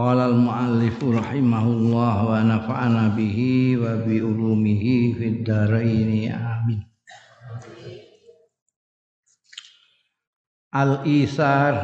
[0.00, 6.80] Qala al-muallif rahimahullah wa nafa'ana bihi wa bi ulumihi fid dharain amin.
[10.72, 11.74] Al-isar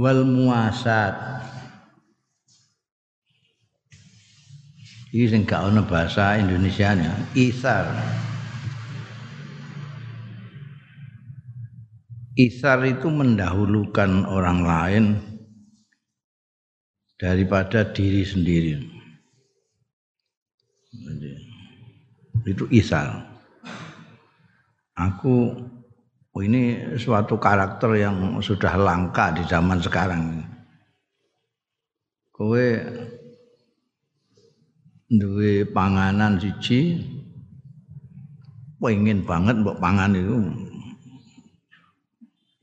[0.00, 1.44] wal muasat.
[5.12, 7.84] Iki sing gak ono bahasa Indonesianya, isar.
[12.32, 15.35] Isar itu mendahulukan orang lain
[17.16, 18.72] daripada diri sendiri.
[22.46, 23.24] Itu isal.
[24.96, 25.52] Aku
[26.32, 30.44] oh ini suatu karakter yang sudah langka di zaman sekarang.
[32.32, 32.68] Kowe
[35.08, 37.00] duwe panganan siji
[38.82, 40.42] pengen banget mbok pangan itu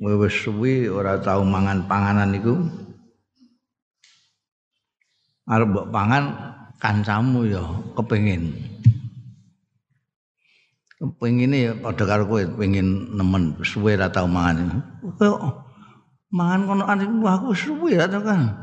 [0.04, 2.83] wis suwi ora tau mangan panganan iku
[5.44, 6.24] arep mbok pangan
[6.80, 7.64] kancamu ya
[8.00, 8.56] kepengin.
[11.00, 14.80] Kepengine ya padha karo kowe pengin nemen suwe ra tau mangan.
[16.32, 18.56] Mangan kono aku suwe ra tau kan.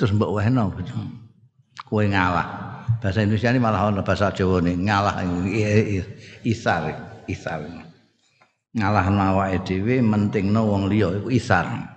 [0.00, 0.72] Terus mbok wehno
[1.84, 2.72] kowe ngalah.
[3.02, 5.26] Bahasa Indonesia ini malah ono bahasa Jawa nih ngalah
[6.46, 6.82] isar
[7.26, 7.60] isar.
[8.72, 11.91] Ngalah awake dhewe mentingno wong liya iku isar.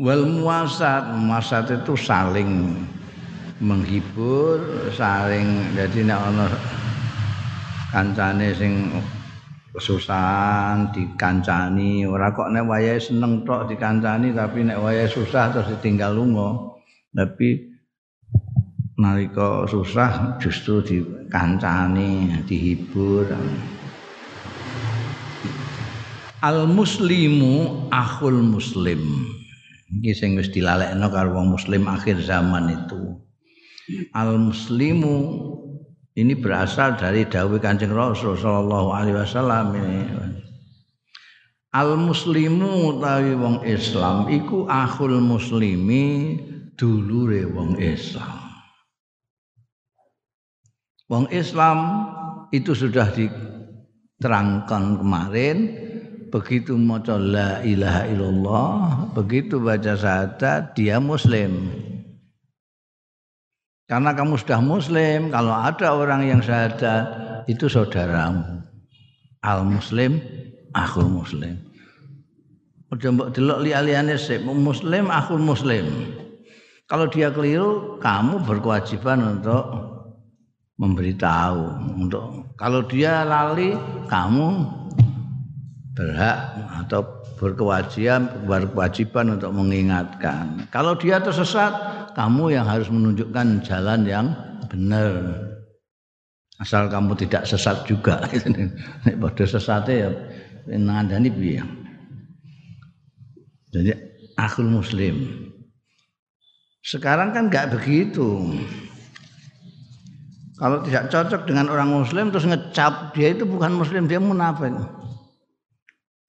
[0.00, 2.80] Wal muasat muasat itu saling
[3.60, 6.46] menghibur saling jadi nek ana
[7.92, 8.88] kancane sing
[9.76, 16.16] kesusahan dikancani ora kok nek wayahe seneng tok dikancani tapi nek wayahe susah terus ditinggal
[16.16, 16.72] lunga.
[17.12, 17.60] Tapi
[18.96, 23.28] nalika susah justru dikancani dihibur.
[26.40, 29.04] Al muslimu akhul muslim
[30.00, 33.20] iki sing wis dilalekno karo wong muslim akhir zaman itu.
[34.16, 35.16] Al muslimu
[36.16, 40.00] ini berasal dari dawuh Kanjeng Rasul sallallahu alaihi wasallam ini.
[41.72, 46.36] Al muslimu utawi wong Islam iku akhul muslimi
[46.76, 48.40] dulure wong Islam.
[51.08, 51.78] Wong Islam
[52.52, 55.81] itu sudah diterangkan kemarin
[56.32, 58.72] begitu maca la ilaha illallah,
[59.12, 61.68] begitu baca syahadat dia muslim.
[63.84, 67.04] Karena kamu sudah muslim, kalau ada orang yang syahadat
[67.44, 68.64] itu saudaramu.
[69.44, 70.16] Al muslim,
[70.72, 71.60] aku muslim.
[72.88, 74.16] Udah mbok delok li-aliyane
[74.56, 75.84] muslim, aku muslim.
[76.88, 79.64] Kalau dia keliru, kamu berkewajiban untuk
[80.80, 81.60] memberitahu.
[82.00, 83.76] Untuk kalau dia lali,
[84.08, 84.80] kamu
[85.92, 87.04] berhak atau
[87.36, 90.64] berkewajiban berkewajiban untuk mengingatkan.
[90.72, 91.72] Kalau dia tersesat,
[92.16, 94.26] kamu yang harus menunjukkan jalan yang
[94.72, 95.36] benar.
[96.62, 98.22] Asal kamu tidak sesat juga.
[99.04, 100.10] Nek padha sesate ya
[100.70, 101.62] ngandani piye.
[103.74, 103.90] Jadi
[104.38, 105.26] akhul muslim.
[106.82, 108.54] Sekarang kan nggak begitu.
[110.62, 114.70] Kalau tidak cocok dengan orang muslim terus ngecap dia itu bukan muslim, dia munafik.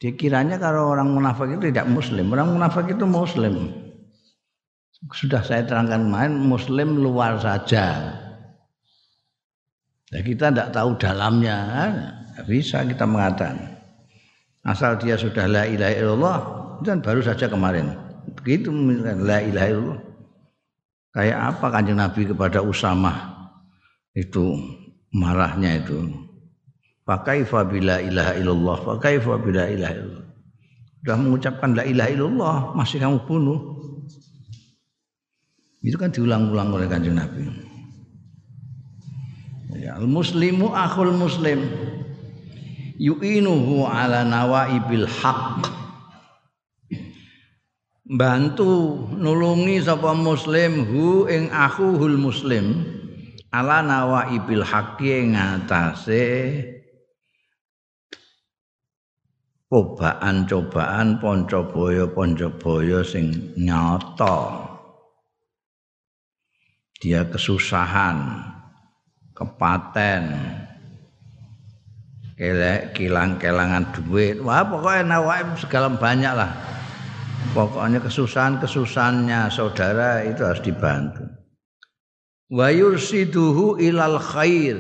[0.04, 2.28] Dikiranya kalau orang munafik itu tidak muslim.
[2.36, 3.72] Orang munafik itu muslim.
[5.16, 8.12] Sudah saya terangkan kemarin muslim luar saja.
[10.12, 11.56] Ya, kita tidak tahu dalamnya.
[12.36, 13.80] Tidak bisa kita mengatakan.
[14.68, 16.40] Asal dia sudah la ilaha illallah
[16.84, 17.96] dan baru saja kemarin.
[18.44, 18.76] Begitu
[19.24, 20.02] la ilaha illallah.
[21.16, 23.32] Kayak apa kanjeng Nabi kepada Usama
[24.12, 24.60] itu
[25.16, 26.23] marahnya itu
[27.04, 30.28] Fakaifa bila ilaha illallah, fakaifa bila ilaha illallah.
[31.04, 33.60] Sudah mengucapkan la ilaha illallah, masih kamu bunuh.
[35.84, 37.44] Itu kan diulang-ulang oleh kanjeng Nabi.
[39.84, 41.60] Ya, al muslimu akhul muslim
[42.96, 45.68] yu'inuhu ala nawaibil haq
[48.08, 52.86] bantu nulungi sapa muslim hu ing akhuhul muslim
[53.52, 56.73] ala nawaibil haqqi ing atase
[59.74, 64.70] cobaan-cobaan ponco-boyo-ponco-boyo sing nyata.
[67.02, 68.38] Dia kesusahan,
[69.34, 70.24] kepaten,
[72.38, 74.38] kelek kilang-kelangan duit.
[74.46, 76.54] Wah, pokoknya nawak segala banyak lah.
[77.58, 81.26] Pokoknya kesusahan-kesusahannya saudara itu harus dibantu.
[82.54, 84.78] Wa yursiduhu ilal khair.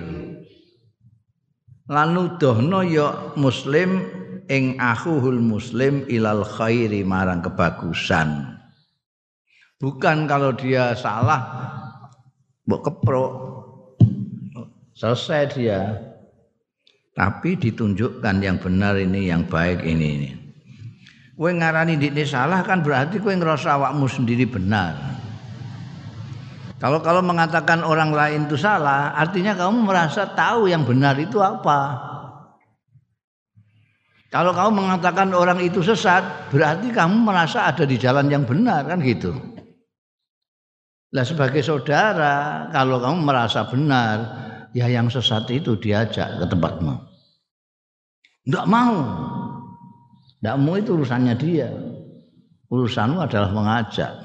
[1.90, 8.60] Lanu dohno ya muslim ing akhuhul muslim ilal khairi marang kebagusan.
[9.80, 11.44] Bukan kalau dia salah
[12.64, 13.32] mbok keprok
[14.96, 15.82] selesai dia.
[17.14, 20.08] Tapi ditunjukkan yang benar ini, yang baik ini.
[20.18, 20.32] ini.
[21.38, 24.98] Kowe ngarani dikne salah kan berarti kowe ngerasa awakmu sendiri benar.
[26.82, 32.13] Kalau kalau mengatakan orang lain itu salah, artinya kamu merasa tahu yang benar itu apa.
[34.34, 38.98] Kalau kamu mengatakan orang itu sesat, berarti kamu merasa ada di jalan yang benar kan
[39.06, 39.30] gitu.
[41.14, 44.18] Lah sebagai saudara, kalau kamu merasa benar,
[44.74, 46.98] ya yang sesat itu diajak ke tempatmu.
[48.50, 48.98] Enggak mau.
[50.42, 51.70] Enggak mau itu urusannya dia.
[52.74, 54.18] Urusanmu adalah mengajak.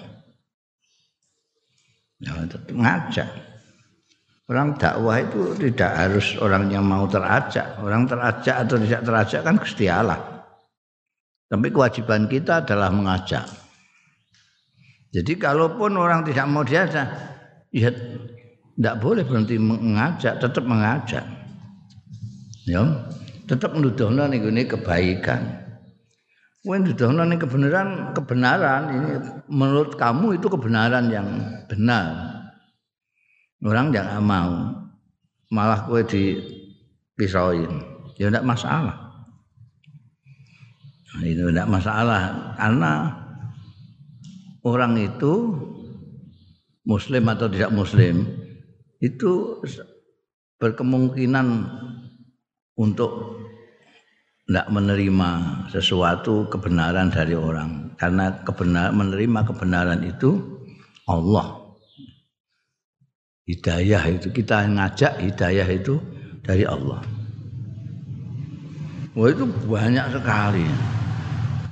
[2.25, 3.29] Ya, tetap mengajak.
[4.49, 7.77] Orang dakwah itu tidak harus orang yang mau terajak.
[7.85, 9.85] Orang terajak atau tidak terajak kan Gusti.
[11.49, 13.45] Tapi kewajiban kita adalah mengajak.
[15.13, 17.09] Jadi kalaupun orang tidak mau diajak,
[17.73, 21.25] ya tidak boleh berhenti mengajak, tetap mengajak.
[22.69, 22.85] Ya,
[23.49, 25.69] tetap menuduhna ini kebaikan.
[26.61, 29.11] Kowe nuduhna ini kebenaran, kebenaran ini
[29.49, 31.29] menurut kamu itu kebenaran yang
[31.65, 32.38] benar.
[33.65, 34.55] Orang jangan mau.
[35.51, 37.73] Malah kue dipisauin.
[38.15, 39.09] Ya tidak masalah.
[41.19, 42.21] Nah, itu tidak masalah
[42.55, 42.93] karena
[44.63, 45.57] orang itu
[46.87, 48.29] muslim atau tidak muslim
[49.03, 49.59] itu
[50.63, 51.67] berkemungkinan
[52.79, 53.41] untuk
[54.47, 55.31] tidak menerima
[55.75, 60.39] sesuatu kebenaran dari orang karena kebenar menerima kebenaran itu
[61.11, 61.58] Allah
[63.49, 65.97] Hidayah itu kita ngajak hidayah itu
[66.45, 67.01] dari Allah.
[69.17, 70.69] Wah itu banyak sekali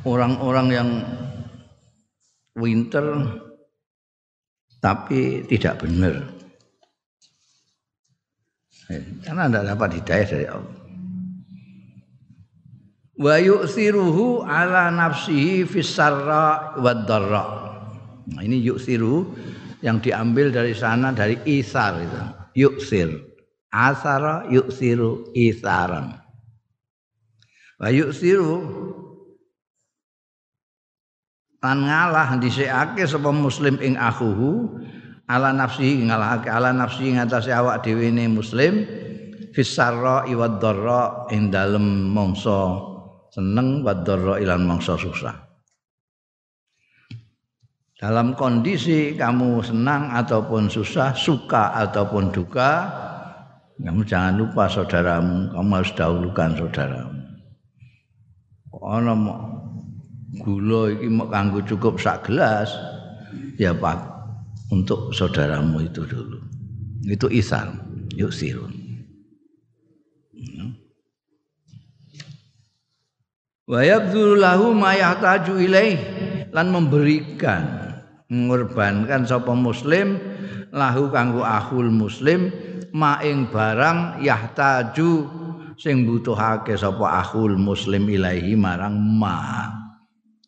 [0.09, 0.89] orang-orang yang
[2.57, 3.29] winter
[4.81, 6.25] tapi tidak benar.
[9.21, 10.77] Karena tidak dapat hidayah dari Allah.
[13.21, 17.05] Wa yu'thiruhu ala nafsihi fis sarra wad
[18.27, 19.37] Nah, ini yu'thiruhu
[19.87, 22.21] yang diambil dari sana dari isar itu.
[22.59, 23.09] Yuksir.
[23.71, 26.19] Asara yuksiru isaran.
[27.79, 28.57] Wa yuksiru
[31.67, 34.79] lan ngalah dhisikake sapa muslim ing akhuhu
[35.27, 38.87] ala nafsi ngalahake ala nafsi ngatasé awak dhewe ne muslim
[39.51, 42.79] fisarra iwad dharra ing dalem mangsa
[43.35, 45.46] seneng wad dharra ilan mangsa susah
[48.07, 52.87] dalam kondisi kamu senang ataupun susah, suka ataupun duka,
[53.83, 57.19] kamu jangan lupa saudaramu, kamu harus dahulukan saudaramu.
[58.79, 59.15] Ana
[60.39, 62.71] gula iki kanggo cukup sak gelas,
[63.59, 63.99] ya Pak,
[64.71, 66.39] untuk saudaramu itu dulu.
[67.11, 67.75] Itu isal,
[68.15, 68.71] yuk sirun.
[73.67, 75.99] Wa yabdhulu lahu ma yahtaju ilaih
[76.55, 77.86] lan memberikan
[78.27, 80.19] ngorbankan sapa muslim
[80.75, 82.51] lahu kanggo akhul muslim
[82.91, 85.13] maing barang yahtaju
[85.79, 89.71] sing butuhake sapa akhul muslim ilahi marang ma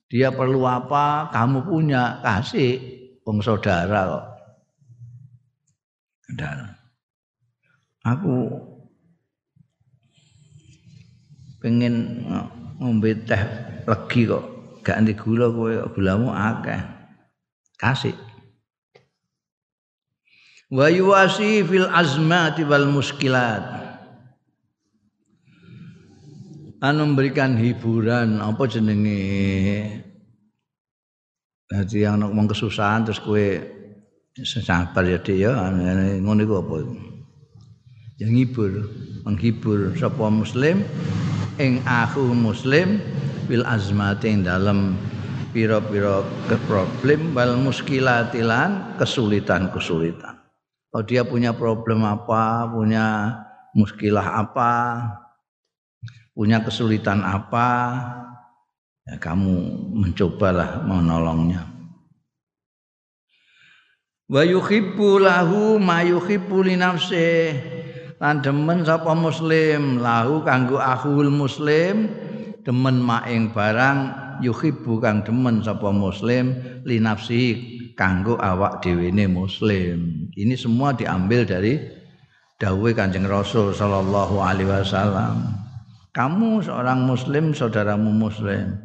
[0.08, 1.28] dia perlu apa?
[1.28, 2.80] Kamu punya kasih
[3.28, 4.26] wong saudara kok.
[6.32, 6.72] Dan
[8.08, 8.36] aku
[11.60, 12.24] pengen
[12.80, 13.42] ngombe teh
[13.84, 14.44] legi kok.
[14.80, 16.80] Gak anti gula kowe gulamu akeh
[17.78, 18.12] kasih.
[20.68, 23.64] Wa yuwasi fil azmati wal muskilat.
[26.78, 29.24] Anu memberikan hiburan apa jenenge?
[31.68, 33.60] Dadi yang ngomong kesusahan terus kue
[34.44, 35.72] sabar ya dia ya.
[36.20, 36.76] Ngono iku apa?
[38.20, 38.72] Yang ngibur
[39.26, 40.84] menghibur sapa muslim
[41.58, 43.02] ing aku muslim
[43.50, 44.94] bil azmati dalam
[45.58, 46.22] pira-pira
[46.70, 50.38] problem wal muskilatilan kesulitan-kesulitan.
[50.94, 53.34] Kalau dia punya problem apa, punya
[53.74, 55.02] muskilah apa,
[56.30, 57.66] punya kesulitan apa,
[59.02, 59.54] ya kamu
[59.98, 61.66] mencobalah menolongnya
[64.28, 72.12] wa yuhibbu lahu ma yuhibbu li lan demen sapa muslim lahu kanggo akhul muslim
[72.60, 77.42] demen maing barang yuhibbu kang demen sapa muslim li nafsi
[77.98, 80.30] kanggo awak dhewene muslim.
[80.38, 81.82] Ini semua diambil dari
[82.62, 85.58] dawuh Kanjeng Rasul sallallahu alaihi wasallam.
[86.14, 88.78] Kamu seorang muslim saudaramu muslim.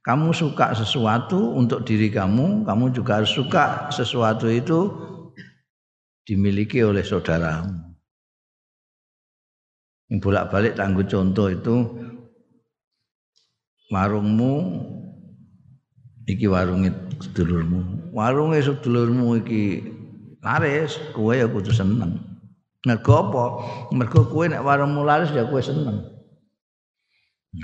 [0.00, 4.88] Kamu suka sesuatu untuk diri kamu, kamu juga harus suka sesuatu itu
[6.24, 7.90] dimiliki oleh saudaramu.
[10.08, 11.76] Yang bolak-balik tangguh contoh itu
[13.92, 14.54] warungmu
[16.34, 18.10] iki warunge sedulurmu.
[18.14, 19.82] Warunge sedulurmu iki
[20.40, 22.18] laris, kowe ya kudu seneng.
[22.86, 23.44] Mergo apa?
[23.92, 26.00] Mergo kowe nek warungmu laris ya kowe seneng.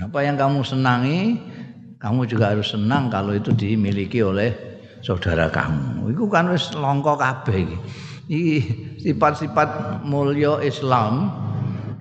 [0.02, 1.38] Apa yang kamu senangi
[2.02, 4.52] kamu juga harus senang kalau itu dimiliki oleh
[5.00, 6.12] saudara kamu.
[6.12, 7.78] Itu kan wis longko kabeh iki.
[9.06, 11.30] sifat-sifat mulia Islam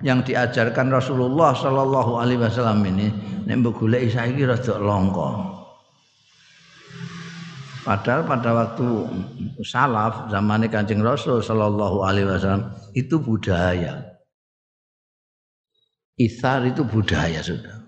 [0.02, 3.14] yang diajarkan Rasulullah Shallallahu alaihi wasallam ini
[3.46, 5.55] nek golek saiki rada.
[7.86, 8.86] Padahal pada waktu
[9.62, 12.66] salaf zaman Kanjeng Rasul Shallallahu alaihi wasallam
[12.98, 14.02] itu budaya.
[16.18, 17.86] Isar itu budaya sudah.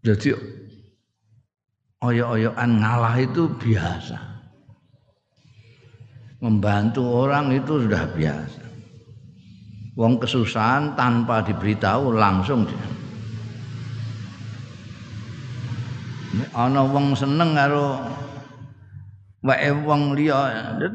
[0.00, 0.32] Jadi
[2.00, 4.16] oyok-oyokan ngalah itu biasa.
[6.40, 8.64] Membantu orang itu sudah biasa.
[10.00, 12.88] Wong kesusahan tanpa diberitahu langsung dia.
[16.56, 18.00] Ana wong seneng karo
[19.40, 20.38] wae wong liya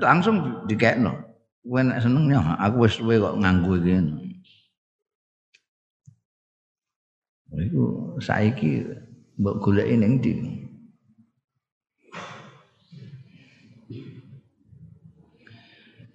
[0.02, 1.14] langsung dikekno.
[1.66, 3.98] Kowe nek seneng ya aku wis suwe kok nganggo iki.
[7.56, 7.84] Iku
[8.22, 8.86] saiki
[9.40, 10.34] mbok goleki ning ndi?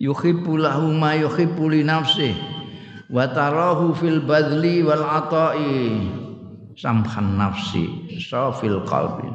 [0.00, 2.32] Yuhibbu lahu ma yuhibbu li nafsi
[3.12, 6.08] wa tarahu fil badli wal ata'i
[6.78, 9.28] samhan nafsi safil qalbi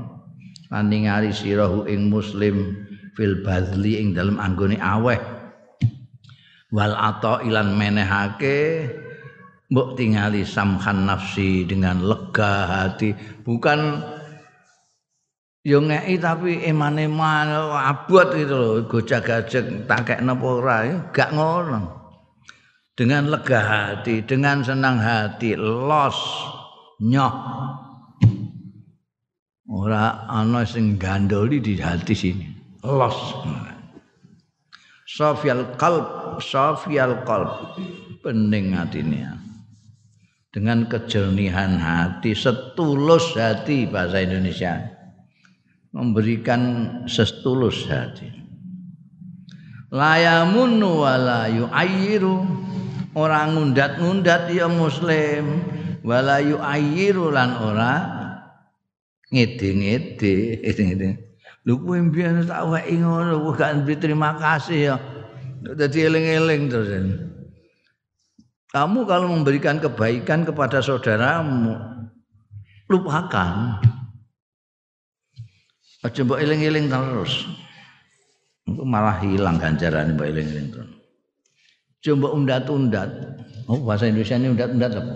[0.73, 2.84] lan ningali sirahu ing muslim
[3.15, 5.17] fil badli ing dalem anggone aweh.
[6.75, 8.91] Wal ata'i lan menehake
[9.71, 13.15] mbok tingali samhan nafsi dengan lega hati.
[13.47, 14.03] Bukan
[15.63, 20.77] yo ngeki tapi eman-eman abot gitu loh gojag-gajeg tak kek napa ora
[21.15, 22.03] gak ngono.
[22.95, 26.19] Dengan lega hati dengan senang hati los
[26.99, 27.35] nyoh.
[29.65, 32.54] Ora ana sing gandoli di hati sini
[32.85, 33.17] los
[35.05, 37.77] Sofial qalb sofial qalb
[38.25, 39.37] pening hatinya.
[40.49, 44.81] Dengan kejernihan hati, setulus hati bahasa Indonesia.
[45.95, 46.61] Memberikan
[47.07, 48.31] setulus hati.
[49.93, 52.43] Layamunu wala yu'ayyiru.
[53.15, 55.63] Orang ngundat-ngundat ya muslim.
[56.03, 57.93] Wala yu'ayyiru lan ora
[59.31, 59.71] ngede
[61.65, 64.95] lho kuwi mbiyen tak weki ngono gak terima kasih ya
[65.75, 66.89] dadi eling-eling terus
[68.75, 71.79] kamu kalau memberikan kebaikan kepada saudaramu,
[72.91, 73.79] lupakan.
[76.03, 77.47] Aja mbok eling-eling terus.
[78.67, 80.91] Itu malah hilang ganjaran mbok eling-eling terus.
[82.03, 83.09] Coba undat-undat.
[83.71, 85.15] Oh, bahasa Indonesia ini undat-undat apa?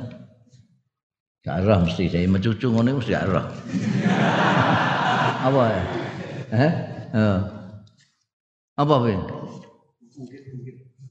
[1.44, 3.44] Gak arah mesti saya mencucu ngono mesti arah.
[5.52, 5.99] apa ya?
[6.50, 6.74] Eh?
[8.80, 9.22] Apa, Bin?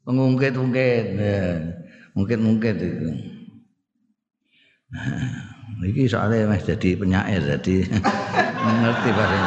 [0.08, 1.04] Pengungkit-ungkit.
[1.20, 1.78] Ya
[2.18, 3.10] mungkin-mungkin itu.
[4.88, 7.76] Nah, ini soalnya mas jadi penyair jadi
[8.82, 9.38] ngerti bahasa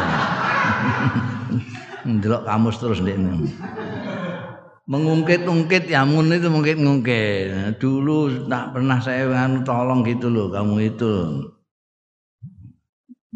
[2.08, 3.52] Ndelok kamus terus ini.
[4.90, 7.78] Mengungkit-ungkit ya mun itu mungkin ngungkit.
[7.78, 11.14] Dulu tak pernah saya nganu tolong gitu loh kamu itu.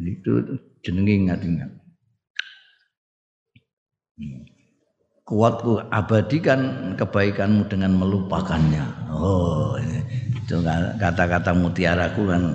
[0.02, 0.34] Itu
[0.82, 1.85] jenengin ingat-ingat.
[5.26, 9.10] Kuatku abadikan kebaikanmu dengan melupakannya.
[9.10, 10.62] Oh, itu
[11.02, 12.44] kata-kata mutiaraku kan.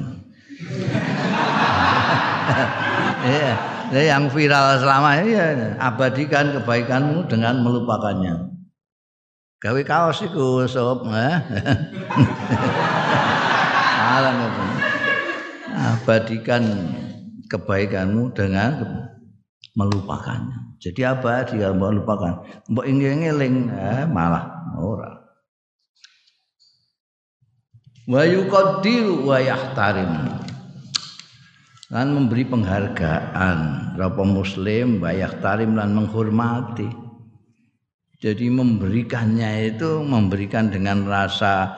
[3.21, 8.49] Iya, yang viral selama ini ya, abadikan kebaikanmu dengan melupakannya.
[9.61, 11.37] Gawe kaos iku sob, eh.
[15.77, 16.65] Abadikan
[17.53, 19.05] kebaikanmu dengan
[19.81, 20.77] melupakannya.
[20.77, 22.45] Jadi apa dia mau lupakan?
[22.69, 25.25] Mbok ngeling eh, malah ora.
[28.05, 30.13] Wa yuqaddiru wa yahtarim.
[31.91, 33.59] lan memberi penghargaan
[33.99, 36.87] rapa muslim bayak tarim lan menghormati
[38.23, 41.75] jadi memberikannya itu memberikan dengan rasa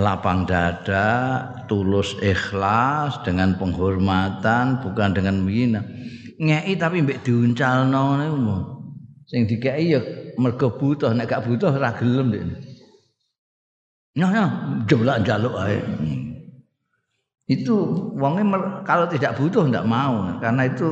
[0.00, 5.84] lapang dada tulus ikhlas dengan penghormatan bukan dengan menghina
[6.38, 8.58] ngei tapi mbek diuncalno niku
[9.26, 10.00] sing dikeki ya
[10.38, 12.54] mergo butuh nek gak butuh ora gelem
[14.14, 14.50] nah nah
[14.90, 15.78] jeblak njaluk ae.
[17.48, 17.74] Itu
[18.12, 20.88] wongnya kalau tidak butuh tidak mau karena itu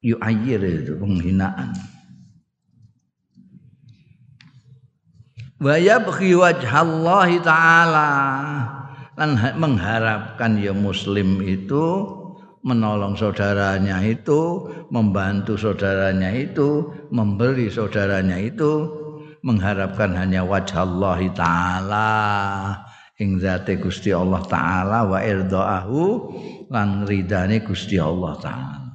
[0.00, 1.76] yu ayir itu penghinaan.
[5.60, 8.10] Wa yabghi wajhallahi taala
[9.20, 11.84] dan mengharapkan ya muslim itu
[12.60, 18.88] menolong saudaranya itu membantu saudaranya itu memberi saudaranya itu
[19.40, 22.12] mengharapkan hanya wajah Allah taala
[23.20, 23.40] ing
[23.80, 26.02] Gusti Allah taala wa irdaahu
[26.68, 28.90] lan ridane Gusti Allah taala.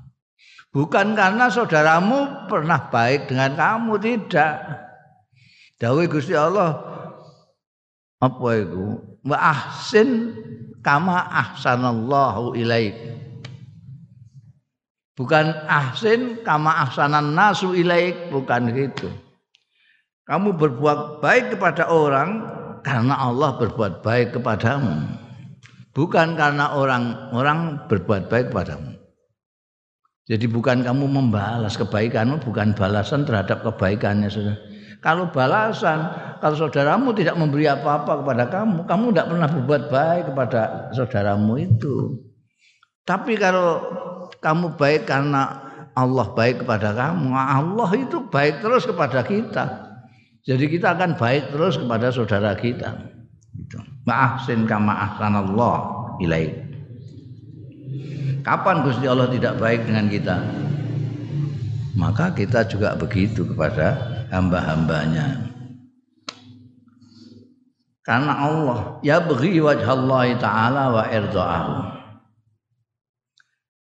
[0.75, 4.59] Bukan karena saudaramu pernah baik dengan kamu tidak.
[5.79, 6.75] Dawe Gusti Allah
[8.19, 8.99] apa itu?
[9.23, 10.35] Wa ahsin
[10.83, 13.15] kama ahsanallahu ilaik.
[15.15, 19.07] Bukan ahsin kama ahsanan nasu ilaik, bukan gitu.
[20.27, 22.43] Kamu berbuat baik kepada orang
[22.83, 25.07] karena Allah berbuat baik kepadamu.
[25.95, 28.91] Bukan karena orang-orang berbuat baik kepadamu.
[30.25, 34.27] Jadi bukan kamu membalas kebaikanmu, bukan balasan terhadap kebaikannya.
[34.99, 40.61] Kalau balasan, kalau saudaramu tidak memberi apa-apa kepada kamu, kamu tidak pernah berbuat baik kepada
[40.97, 42.25] saudaramu itu.
[43.05, 43.85] Tapi kalau
[44.45, 45.65] kamu baik karena
[45.97, 49.65] Allah baik kepada kamu, Allah itu baik terus kepada kita.
[50.45, 52.93] Jadi kita akan baik terus kepada saudara kita.
[53.57, 53.81] Gitu.
[54.05, 55.77] Ma'ahsin kama ahsanallah
[56.21, 56.53] ilaih.
[58.45, 60.37] Kapan Gusti Allah tidak baik dengan kita?
[61.97, 63.97] Maka kita juga begitu kepada
[64.29, 65.49] hamba-hambanya.
[68.05, 71.94] Karena Allah ya bagi wajah Allah taala wa irda'ahu.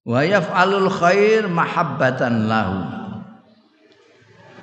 [0.08, 2.80] Wa yaf'alul khair mahabbatan lahu.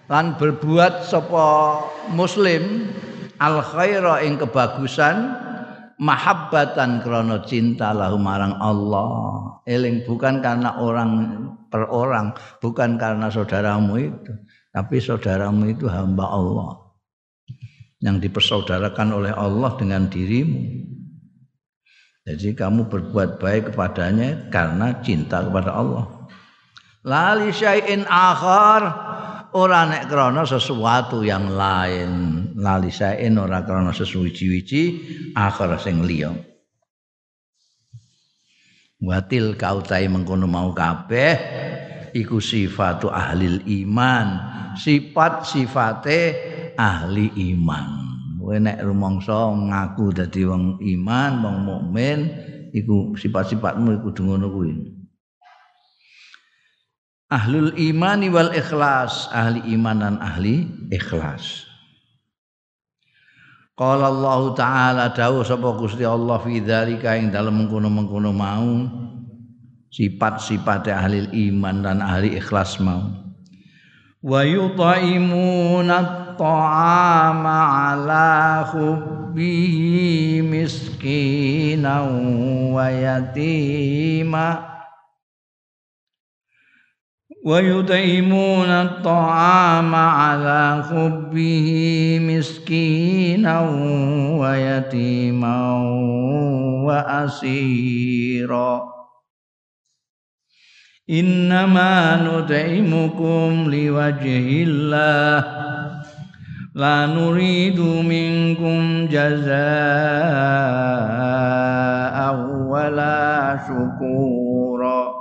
[0.08, 1.84] Lan berbuat sapa
[2.16, 2.88] muslim
[3.36, 5.36] al khaira ing kebagusan
[6.00, 9.60] mahabbatan krana cinta lahu marang Allah.
[9.68, 11.12] Eling bukan karena orang
[11.68, 12.32] per orang
[12.64, 14.32] bukan karena saudaramu itu
[14.72, 16.88] tapi saudaramu itu hamba Allah.
[18.00, 20.93] Yang dipersaudarakan oleh Allah dengan dirimu
[22.24, 26.24] jadi kamu berbuat baik kepadanya karena cinta kepada Allah.
[27.04, 28.82] Lali syai'in akhar
[29.52, 32.12] ora nek krana sesuatu yang lain.
[32.56, 34.82] Lali saen ora krana sesuci-wici
[35.36, 36.32] akhir sing liya.
[39.04, 41.36] Watil kautai mengkono mau kabeh
[42.16, 44.56] iku sifatu ahli iman.
[44.80, 46.20] Sifat sifate
[46.80, 48.03] ahli iman
[48.44, 52.28] kowe nek rumangsa ngaku dadi wong iman wong mukmin
[52.76, 54.72] iku sifat-sifatmu iku ngono kuwi.
[57.32, 61.64] Ahlul imani wal ikhlas ahli iman dan ahli ikhlas.
[63.74, 68.86] Qala Allah taala dawuh sapa Gusti Allah fi dzalika ing dalem mengkono-mengkono mau
[69.88, 73.08] sifat-sifat ahli iman dan ahli ikhlas mau.
[74.22, 79.76] Wa yut'imuna الطعام على حبه
[80.42, 82.00] مسكينا
[82.74, 84.48] ويتيما.
[87.46, 91.68] ويطعمون الطعام على حبه
[92.22, 93.60] مسكينا
[94.40, 95.58] ويتيما
[96.86, 98.82] وأسيرا.
[101.10, 105.63] إنما نطعمكم لوجه الله
[106.74, 109.54] لا نريد منكم جزاء
[112.66, 115.14] ولا شكورا.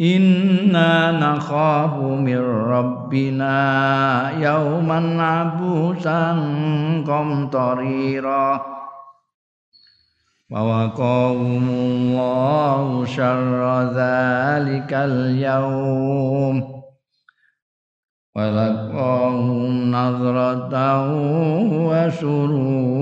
[0.00, 2.38] إنا نخاف من
[2.74, 3.56] ربنا
[4.40, 6.32] يوما عبوسا
[7.06, 8.62] قمطريرا
[10.50, 16.81] ووقاهم الله شر ذلك اليوم.
[18.37, 21.09] wa laqahum nadratan
[21.89, 22.97] wa surura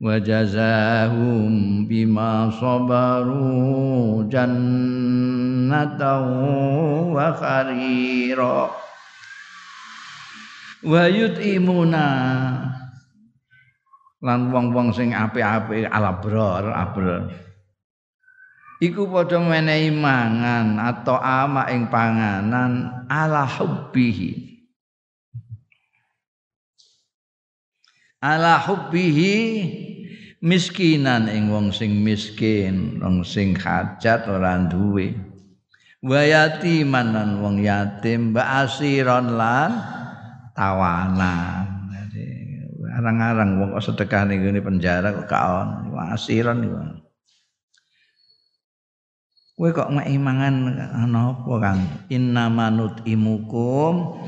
[0.00, 1.52] وجزاهم
[1.84, 6.02] بما صبروا جنة
[7.12, 8.60] وخريرا
[10.84, 11.94] ويطعمون
[14.20, 17.32] lan wong-wong sing apik-apik alabrar abrar
[18.85, 24.53] iku padha menehi mangan atau ama ing panganan ala hubbihi.
[28.21, 29.37] Ala hubbihi
[30.41, 35.13] miskinan ing wong sing miskin wong sing hajat ora duwe.
[36.05, 39.81] Wa yatiman wong yatim mbak asiron lan
[40.53, 41.73] tawanan.
[42.95, 47.04] Arang-arang wong sedekah ning penjara kok kaon asiran iku
[49.55, 51.79] kowe kok mek mangan ana apa Kang?
[52.11, 54.19] Innamanut imukum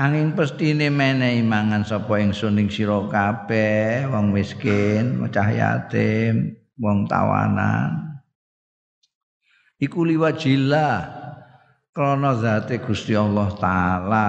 [0.00, 8.24] angin pestine menehi mangan sapa ingsun ing sira kabeh wong miskin cah yatim wong tawanan.
[9.76, 11.20] Iku liwajillah
[11.92, 14.28] krana zate Gusti Allah taala.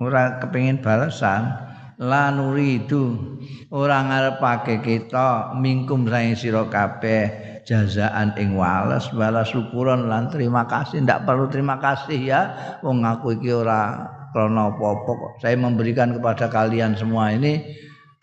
[0.00, 1.69] Ora kepengin balasan
[2.00, 3.36] la nuridu
[3.68, 11.04] ora ngarepake kita mingkum saing sira kabeh jazaan ing wales balas syukuran lan terima kasih.
[11.04, 12.42] Ndak perlu terima kasih ya.
[12.80, 17.60] Wong aku iki ora krana apa-apa saya memberikan kepada kalian semua ini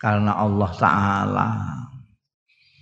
[0.02, 1.50] karena Allah taala.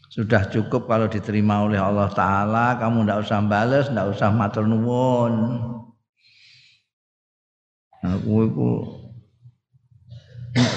[0.09, 2.81] Sudah cukup kalau diterima oleh Allah taala.
[2.81, 5.61] Kamu ndak usah bales ndak usah matur nuwun.
[8.01, 8.71] Aku iku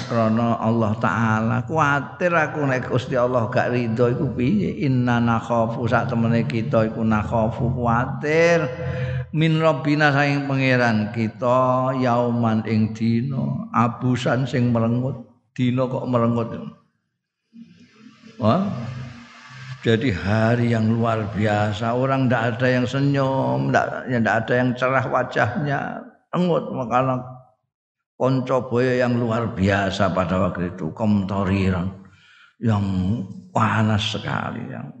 [0.08, 4.84] krana Allah taala kuwatir aku nek Gusti Allah gak ridho iku piye?
[4.84, 8.68] Inna nakhafu sak temene kita iku nakhafu kuwatir
[9.32, 15.24] min rabbina saing pangeran kita yauman ing dina abusan sing merengut
[15.56, 16.48] dina kok merengut?
[18.40, 18.64] Wah,
[19.80, 25.80] jadi hari yang luar biasa orang tidak ada yang senyum tidak ada yang cerah wajahnya
[26.36, 27.39] engut makanya
[28.20, 31.88] konco boyo yang luar biasa pada waktu itu komtoriran
[32.60, 32.84] yang
[33.48, 34.92] panas sekali yang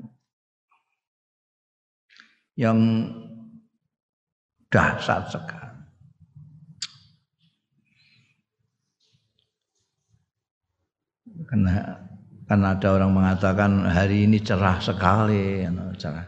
[2.56, 2.78] yang
[4.72, 5.68] dahsyat sekali.
[11.44, 11.76] Karena
[12.48, 15.68] karena ada orang mengatakan hari ini cerah sekali
[16.00, 16.24] cerah.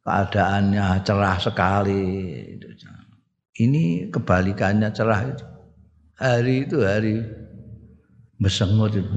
[0.00, 2.04] Keadaannya cerah sekali
[3.60, 5.53] ini kebalikannya cerah itu
[6.18, 7.22] hari itu hari.
[8.38, 9.08] Besengut itu.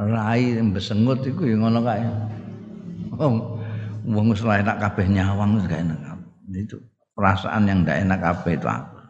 [0.00, 2.06] Rai besengut itu yang ngono kae.
[3.16, 3.34] Wong
[4.08, 6.18] wong wis enak kabeh nyawang gak enak
[6.50, 6.74] itu
[7.14, 9.02] perasaan yang tidak enak kabeh itu apa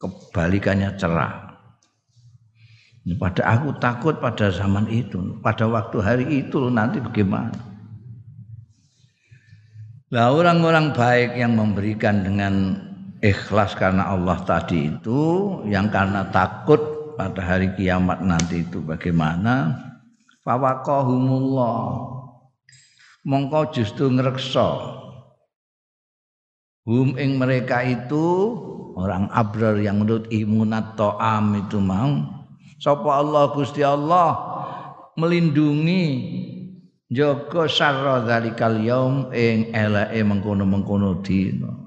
[0.00, 1.52] kebalikannya cerah.
[3.20, 5.40] Pada aku takut pada zaman itu.
[5.40, 7.56] Pada waktu hari itu nanti bagaimana?
[10.10, 12.76] Lah orang-orang baik yang memberikan dengan
[13.20, 15.20] ikhlas karena Allah tadi itu
[15.68, 16.80] yang karena takut
[17.14, 19.76] pada hari kiamat nanti itu bagaimana?
[20.40, 21.80] Fawaqahumullah.
[23.28, 24.96] Mongko justru ngreksa.
[26.88, 28.56] Hum ing mereka itu
[28.96, 32.24] orang abrar yang menurut imunat to'am itu mau
[32.80, 34.32] sapa Allah Gusti Allah
[35.16, 36.04] melindungi
[37.12, 41.79] jaga sarra zalikal yaum ing eleke mengkono-mengkono dina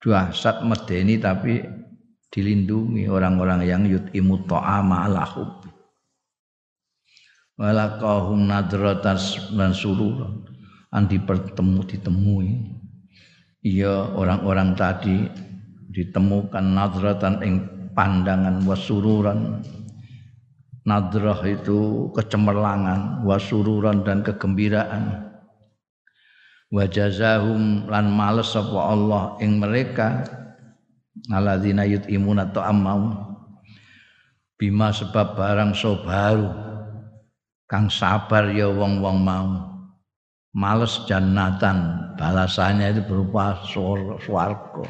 [0.00, 1.60] dahsyat medeni tapi
[2.32, 5.68] dilindungi orang-orang yang yutimu ta'ama ala hubbi.
[7.60, 10.40] Walaqahum nadratas dan surur
[10.90, 12.50] andi bertemu ditemui.
[13.60, 15.28] Iya orang-orang tadi
[15.92, 17.54] ditemukan nadratan ing
[17.92, 19.60] pandangan wasururan
[20.88, 25.29] nadrah itu kecemerlangan wasururan dan kegembiraan
[26.70, 30.24] wajazahum lan males sapa Allah ing mereka.
[31.28, 33.12] Alladzina yutimuna ta'amau
[34.56, 36.48] bima sebab barang sobaru
[37.66, 39.50] kang sabar ya wong-wong mau.
[40.50, 42.10] Males jannatan.
[42.18, 44.84] Balasannya itu berupa swarga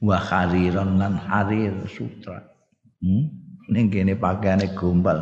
[0.00, 2.40] wa hariran lan harir sutra.
[3.00, 3.26] Hmm?
[3.70, 5.18] ning kene pakaiane gombal.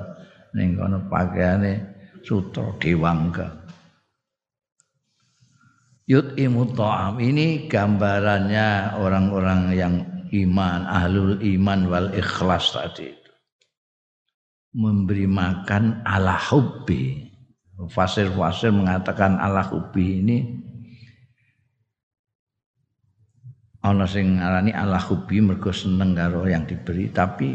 [0.56, 1.82] Ning kono pakaiane
[2.24, 3.57] sutra dewangga
[6.08, 7.20] yut'imu ta'am.
[7.20, 9.94] Ini gambarannya orang-orang yang
[10.32, 13.32] iman ahlul iman wal ikhlas tadi itu.
[14.74, 17.28] Memberi makan ala hubbi.
[17.78, 20.38] Fasir-fasir mengatakan ala hubbi ini
[23.86, 27.54] ana sing ngarani ala hubbi mergo seneng karo yang diberi tapi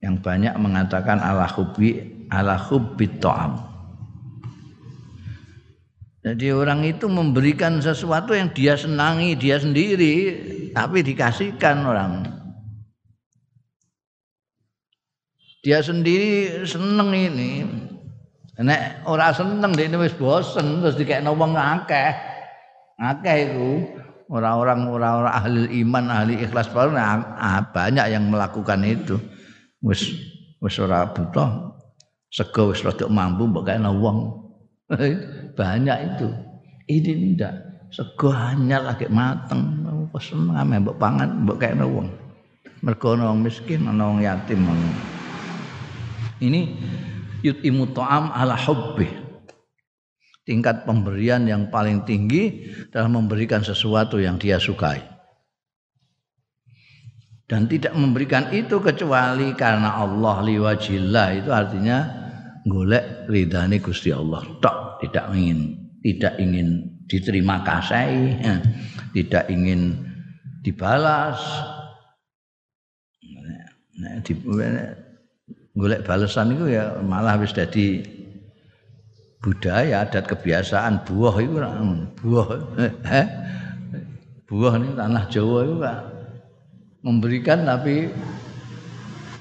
[0.00, 2.00] yang banyak mengatakan ala hubbi
[2.32, 3.75] ala hubbi ta'am
[6.26, 10.34] jadi orang itu memberikan sesuatu yang dia senangi dia sendiri,
[10.74, 12.36] tapi dikasihkan orang.
[15.66, 17.66] dia sendiri seneng ini.
[18.62, 22.14] Nek ora seneng dia wis bosen terus dikekno wong akeh.
[23.02, 23.82] Akeh iku
[24.30, 26.94] orang-orang orang-orang ahli iman ahli ikhlas baru
[27.74, 29.18] banyak yang melakukan itu.
[29.82, 30.06] Wis
[30.62, 31.74] wis ora butuh.
[32.30, 34.45] Sego wis mampu mbok kena wong
[35.58, 36.28] banyak itu.
[36.86, 37.54] Ini ndak.
[37.90, 39.86] Sego hanya lagi mateng.
[40.14, 42.08] Pesen ame mbok pangan mbok kena wong.
[42.82, 44.62] Mergo ana miskin ana wong yatim.
[46.38, 46.60] Ini
[47.42, 49.26] yutimu ta'am ala hubbi
[50.46, 55.02] tingkat pemberian yang paling tinggi dalam memberikan sesuatu yang dia sukai.
[57.46, 62.25] Dan tidak memberikan itu kecuali karena Allah liwajillah itu artinya
[62.66, 68.42] golek ridhani Gusti Allah tok tidak ingin tidak ingin diterima kasih
[69.14, 70.06] tidak ingin
[70.66, 71.38] dibalas.
[73.96, 74.36] Nah, di,
[75.72, 78.02] golek balasan itu ya malah wis dadi
[79.40, 81.06] budaya adat kebiasaan.
[81.06, 81.54] Buah itu
[82.20, 82.48] buah
[84.46, 85.98] buah ini tanah Jawa itu kan
[87.06, 88.10] memberikan tapi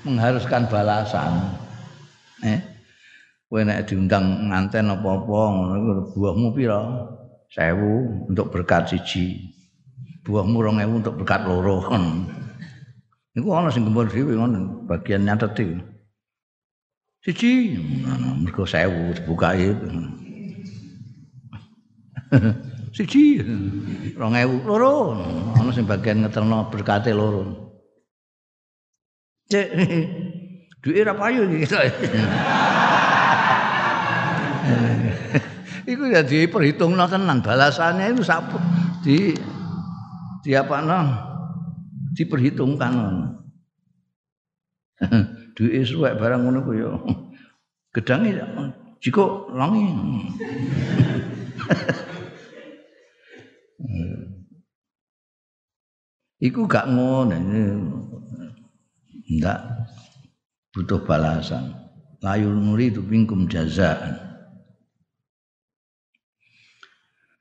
[0.05, 1.31] mengharuskan balasan
[2.45, 2.74] eh
[3.45, 6.81] kowe nek diundang nganten apa-apa ngono buahmu pira
[7.53, 9.53] 1000 untuk berkat siji
[10.25, 11.85] buahmu 2000 untuk berkat loro
[13.35, 15.75] Iku ana sing gembur dhewe ngono bagian nyatet iki.
[17.19, 17.75] Siji,
[18.39, 19.75] mergo sewu dibuka itu.
[22.95, 23.43] Siji,
[24.15, 25.19] rong ewu, loro.
[25.59, 27.75] Ana sing bagian ngeterno berkate loro.
[29.51, 29.67] Cek,
[30.85, 31.67] duit ra payu iki.
[35.95, 38.51] Iku ya diperhitungno tenan balasannya itu sak
[38.99, 39.31] di
[40.43, 40.99] di apa no?
[42.11, 42.91] diperhitungkan.
[45.55, 46.91] duwe suwek barang ngono ku ya
[47.95, 48.35] gedange
[48.99, 49.23] jika
[49.55, 49.87] langi
[56.43, 57.39] Iku gak ngono
[59.39, 59.59] ndak
[60.75, 61.71] butuh balasan.
[62.19, 64.34] Layul nuri itu bingkum jazaan.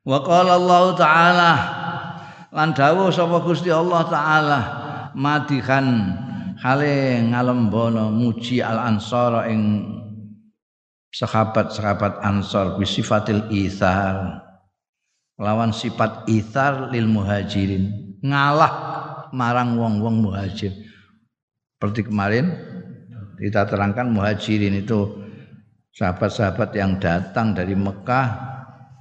[0.04, 1.52] Wa qala Allah taala
[2.52, 4.60] lan dawuh sapa Gusti Allah taala
[5.16, 6.12] madihan
[6.60, 9.80] hale ngalembono muji al ansara ing
[11.14, 14.44] sahabat-sahabat ansor bisifatil ithar.
[15.40, 18.18] Lawan sifat ithar lil muhajirin.
[18.22, 18.72] Ngalah
[19.34, 20.74] marang wong-wong muhajir.
[21.74, 22.54] Seperti kemarin
[23.38, 25.22] kita terangkan muhajirin itu
[25.94, 28.26] sahabat-sahabat yang datang dari Mekah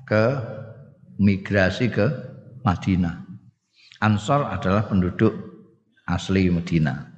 [0.06, 0.53] ke
[1.24, 2.04] migrasi ke
[2.68, 3.24] Madinah
[4.04, 5.32] Ansor adalah penduduk
[6.04, 7.14] asli Madinah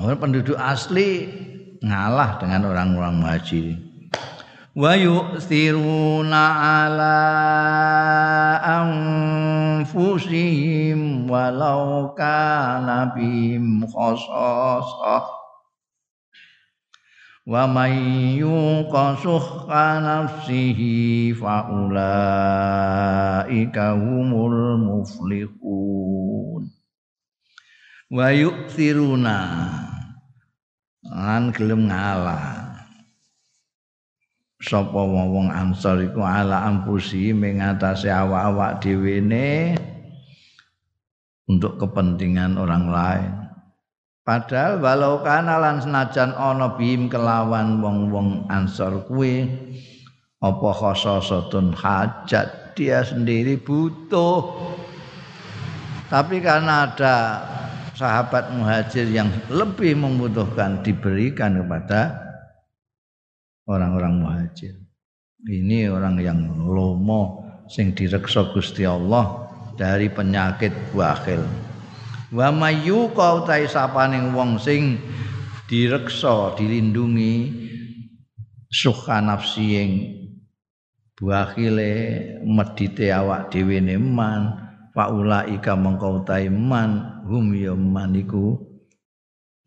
[0.00, 1.28] Orang penduduk asli
[1.84, 3.76] ngalah dengan orang-orang muhajir.
[4.72, 6.40] Wa yu'thiruna
[6.88, 7.20] ala
[9.84, 15.41] anfusihim walau kana bihim khasasah.
[17.42, 19.18] Wa may yuqa
[19.98, 23.02] nafsihi fa ulaika
[23.98, 26.70] humul muflihun.
[28.14, 29.38] Wa yu'thiruna
[31.02, 32.78] lan gelem ngalah.
[34.62, 39.18] Sapa wong ansor iku ala ampusi mengatasi awak-awak dhewe
[41.50, 43.41] untuk kepentingan orang lain
[44.22, 49.50] padahal walau kana lan senajan ana bim kelawan wong-wong ansor kuwi
[50.42, 54.46] apa khososatun hajat dia sendiri butuh
[56.12, 57.16] tapi karena ada
[57.96, 62.18] sahabat muhajir yang lebih membutuhkan diberikan kepada
[63.70, 64.74] orang-orang muhajir.
[65.42, 71.42] Ini orang yang lomo sing direksa Gusti Allah dari penyakit bakhil.
[72.32, 74.96] Wa mayu kau tai sapaning wong sing
[75.68, 77.52] direksa dilindungi
[78.72, 79.92] suka nafsi yang
[81.20, 81.92] bakhile
[82.42, 84.58] medite awak dhewe man
[84.96, 88.58] faulaika mengkau taiman hum ya maniku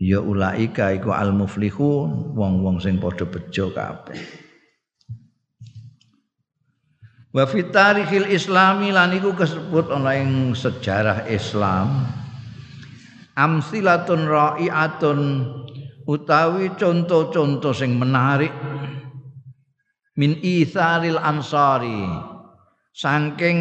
[0.01, 4.19] ya ulaika iku al muflihun wong-wong sing padha bejo kabeh.
[7.29, 12.09] Wa fi tarikhil islami lan iku kesebut ana ing sejarah Islam
[13.35, 15.19] amsilatun ra'iatun
[16.07, 18.51] utawi contoh-contoh sing menarik.
[20.15, 22.07] Min isaril ansari
[22.95, 23.59] saking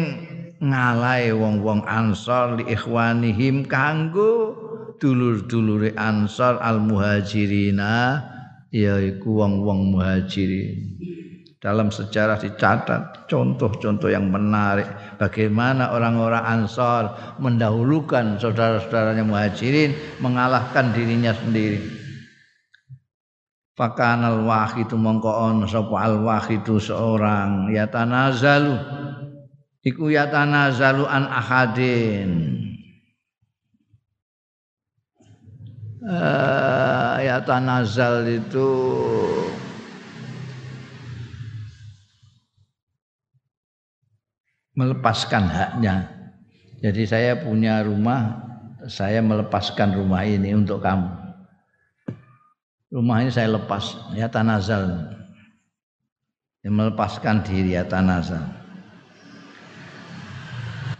[0.63, 4.55] ngalahe wong-wong ansor li ikhwanihim kanggo
[4.99, 8.23] dulur-dulure Ansar al muhajirina
[8.71, 10.95] yaiku wong-wong muhajirin
[11.65, 14.85] dalam sejarah dicatat contoh-contoh yang menarik.
[15.17, 21.81] Bagaimana orang-orang Ansar mendahulukan saudara-saudaranya muhajirin mengalahkan dirinya sendiri.
[23.73, 28.77] Fakanal wahidu mongko on sapa al wahidu seorang yatanazalu.
[29.81, 32.31] Iku yatanazalu an ahadin.
[36.05, 38.69] Uh, yatanazal itu
[44.75, 46.11] melepaskan haknya.
[46.83, 48.45] Jadi saya punya rumah,
[48.85, 51.09] saya melepaskan rumah ini untuk kamu.
[52.93, 55.11] Rumah ini saya lepas ya tanazal
[56.63, 58.65] ya, melepaskan diri ya tanazal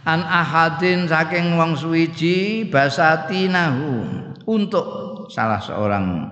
[0.06, 4.06] an ahadin saking wong suwiji basatinahu
[4.46, 4.86] untuk
[5.28, 6.30] salah seorang.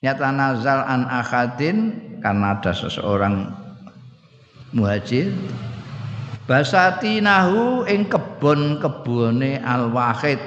[0.00, 1.76] Ya tanazal an ahadin
[2.24, 3.52] karena ada seseorang
[4.72, 5.32] muhajir.
[6.48, 10.40] Basatinahu ing kebon-kebone al-wahid.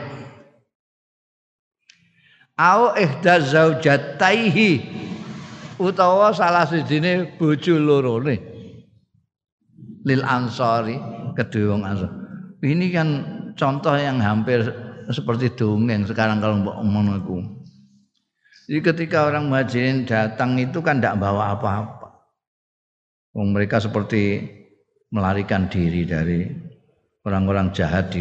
[2.58, 5.02] Au ihda zaujataihi.
[5.82, 8.38] Utawa salah sijine bojo lorone.
[10.02, 10.98] Lil ansari
[11.38, 11.86] kedua wong
[12.62, 13.08] ini kan
[13.58, 14.62] contoh yang hampir
[15.10, 17.38] seperti dongeng sekarang kalau mbok ngono iku.
[18.70, 22.01] Jadi ketika orang muhajirin datang itu kan tidak bawa apa-apa
[23.36, 24.44] mereka seperti
[25.12, 26.48] melarikan diri dari
[27.24, 28.12] orang-orang jahat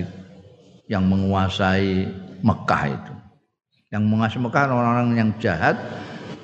[0.86, 2.06] yang menguasai
[2.40, 3.14] Mekah itu.
[3.90, 5.76] Yang mengasmukan orang-orang yang jahat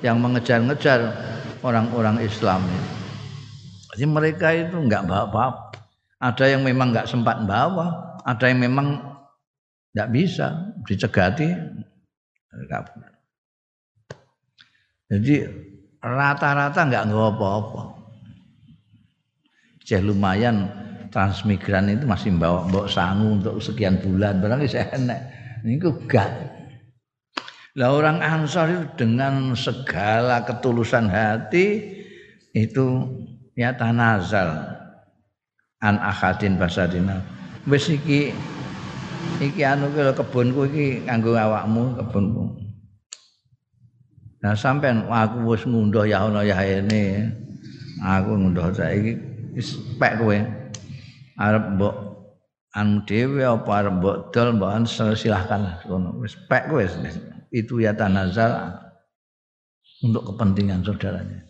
[0.05, 1.09] yang mengejar-ngejar
[1.63, 2.61] orang-orang Islam
[3.97, 5.45] jadi mereka itu enggak bawa apa
[6.21, 9.01] ada yang memang enggak sempat bawa ada yang memang
[9.89, 10.53] enggak bisa
[10.85, 11.49] dicegati.
[15.09, 15.35] Jadi
[15.97, 17.96] rata-rata enggak nggak apa-apa
[19.87, 20.67] jadi lumayan
[21.07, 25.19] transmigran itu masih bawa bawa sangu untuk sekian bulan barang saya enak
[25.63, 26.27] ini enggak
[27.77, 31.85] lah orang Ansor itu dengan segala ketulusan hati
[32.57, 33.05] itu
[33.53, 34.65] ya tanazal
[35.77, 37.21] an akadin basadina.
[37.69, 38.33] Wis iki
[39.37, 42.57] iki anu kebunku iki kanggo awakmu kebunku.
[44.41, 47.29] Nah sampean aku wis ngunduh ya ono ya ini.
[48.01, 50.37] Aku ngunduh saiki wis pek kowe.
[51.37, 51.95] Arep mbok
[52.77, 54.85] anu dhewe apa arep mbok dol mbok
[55.17, 56.21] silahkan ngono.
[56.21, 56.85] Wis pek kowe
[57.49, 58.77] itu ya tanazal
[60.05, 61.41] untuk kepentingan saudaranya.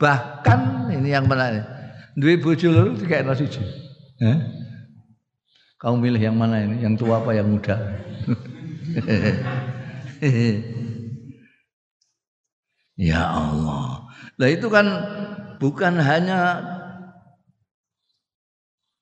[0.00, 1.68] Bahkan ini yang menarik.
[2.16, 3.60] Dua bojo loro dikekno siji.
[4.20, 4.36] Eh?
[5.80, 6.82] Kamu milih yang mana ini?
[6.84, 7.72] Yang tua apa yang muda?
[13.08, 14.04] ya Allah.
[14.36, 14.86] Nah itu kan
[15.56, 16.60] bukan hanya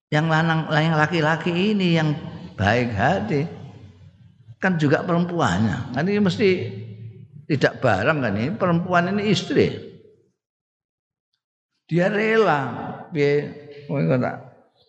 [0.08, 2.16] yang lanang yang laki-laki ini yang
[2.56, 3.44] baik hati
[4.58, 5.94] kan juga perempuannya.
[5.94, 6.48] Kan ini mesti
[7.48, 9.68] tidak barang kan ini perempuan ini istri.
[11.88, 12.60] Dia rela
[13.12, 13.48] piye
[13.88, 14.36] kowe tak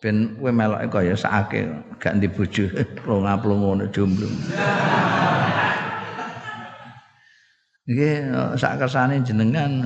[0.04, 2.68] ben kowe meloke kaya sakake gak dibojo
[3.00, 4.28] plonga-plongo ngono jomblo.
[7.88, 8.16] Nggih
[8.60, 9.80] sak kersane jenengan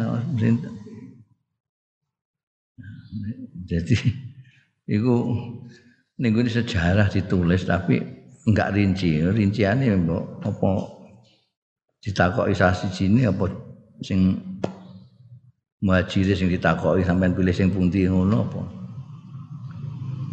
[3.65, 3.97] jadi
[4.85, 5.15] itu
[6.21, 8.01] ning sejarah ditulis tapi
[8.45, 9.25] enggak rinci.
[9.25, 10.71] Rinciane mbok apa
[12.05, 13.49] ditakoki sasi sini apa
[14.05, 14.37] sing
[15.81, 18.63] muhajir sing ditakoki sampean pilih sing pundi ngono apa?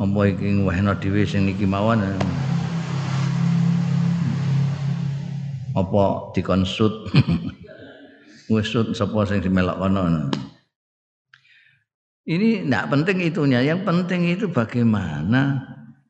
[0.02, 2.04] Apa iki wehna dhewe sing iki mawon?
[5.72, 7.08] Apa dikonsut
[8.52, 10.28] ngusut sapa sing dimelok kono
[12.32, 15.60] ini tidak penting itunya yang penting itu bagaimana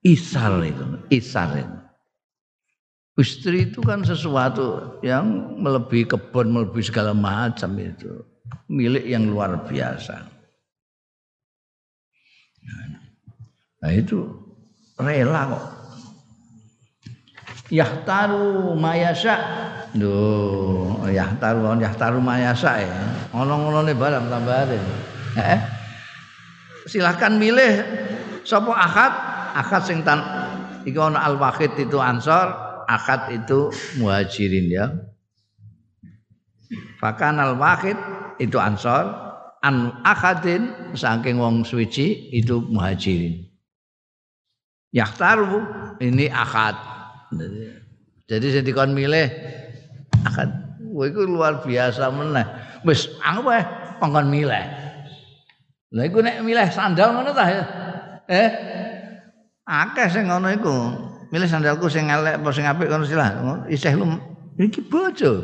[0.05, 1.81] isar itu isar itu
[3.19, 8.23] Istri itu kan sesuatu yang melebihi kebun, melebihi segala macam itu.
[8.71, 10.25] Milik yang luar biasa.
[13.83, 14.25] Nah itu
[14.95, 15.65] rela kok.
[17.67, 19.35] Yahtaru mayasa.
[19.91, 22.95] Duh, yahtaru yahtaru mayasa ya.
[23.35, 24.79] Ono-onone barang tambahane.
[25.35, 25.59] Eh?
[26.91, 27.87] Silahkan milih
[28.43, 29.13] sapa akad,
[29.55, 30.19] akad sing tan
[30.83, 32.51] iki ana al-wahid itu ansor,
[32.83, 34.85] akad itu muhajirin ya.
[36.99, 37.95] Fakan al wahid
[38.43, 39.07] itu ansor,
[39.63, 43.47] an akadin saking wong suci itu muhajirin.
[44.91, 45.63] Yahtaru
[46.03, 46.75] ini akad,
[48.27, 49.31] Jadi sing dikon milih
[50.27, 50.47] akan
[50.91, 52.43] kowe iku luar biasa meneh.
[52.83, 53.63] Wis aku wae
[54.27, 54.90] milih.
[55.91, 57.63] Lah iku nek milih sandal ngono ta ya.
[58.31, 58.49] Eh.
[59.67, 60.71] Akeh sing ngono iku.
[61.35, 63.35] Milih sandalku sing elek apa sing apik ngono silah.
[63.67, 64.07] Isih lu
[64.55, 65.43] iki bojo.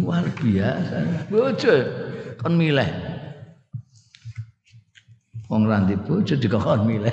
[0.00, 1.28] Luar biasa.
[1.28, 1.74] Bojo
[2.40, 2.88] kon milih.
[5.52, 7.12] Wong ra ndek bojo dikon milih.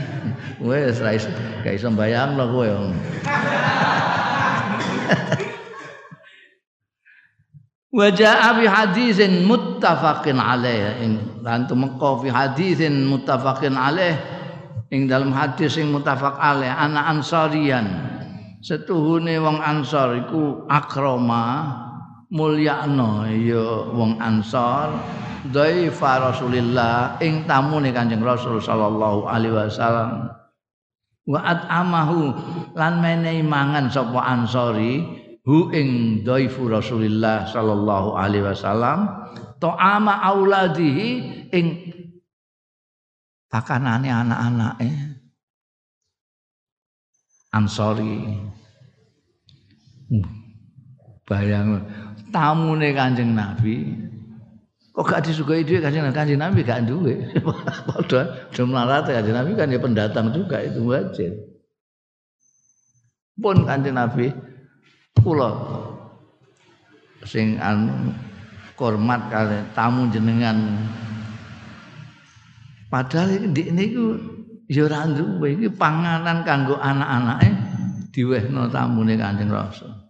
[0.64, 1.28] Wes ra iso
[1.60, 2.68] gak iso bayangno kowe.
[7.92, 11.04] Wa jaa fi hadisin muttafaqin alaih.
[11.04, 11.12] Ing
[11.44, 14.16] lan tumeka fi hadisin muttafaqin alaih.
[14.92, 17.88] Ing dalam hadis sing muttafaq alaih ana ansarian
[18.60, 21.64] setuhune wong ansor iku akrama
[22.28, 24.92] mulyakno ya wong ansor
[25.48, 30.28] dhaifa rasulillah ing tamune kanjeng rasul sallallahu alaihi wasallam.
[31.24, 32.20] Wa at'amahu
[32.76, 39.10] lan menehi mangan sapa ansori hu ing dhaifu Rasulillah sallallahu alaihi wasallam
[39.58, 41.06] ta'ama auladihi
[41.50, 41.66] ing
[43.50, 44.90] pakanane anak-anake.
[47.52, 48.40] Ansori.
[50.08, 50.28] Hmm.
[51.28, 51.84] bayang.
[52.32, 53.92] Tamune Kanjeng Nabi.
[54.92, 56.16] Kok gak disukai dia Kanjeng Nabi?
[56.16, 57.28] Kanjeng Nabi gak duwe.
[57.88, 61.52] Padha jumlah Kanjeng Nabi kan ya pendatang juga itu wajar
[63.42, 64.30] pun Kanjeng Nabi
[65.20, 65.50] kula
[67.28, 68.14] sing anu
[68.82, 70.58] hormat kali tamu jenengan.
[72.90, 74.18] Padahal iki niku
[74.66, 77.48] ya ora duwe iki panganan kanggo anak-anake
[78.10, 80.02] diwehno tamune Kanjeng Rasul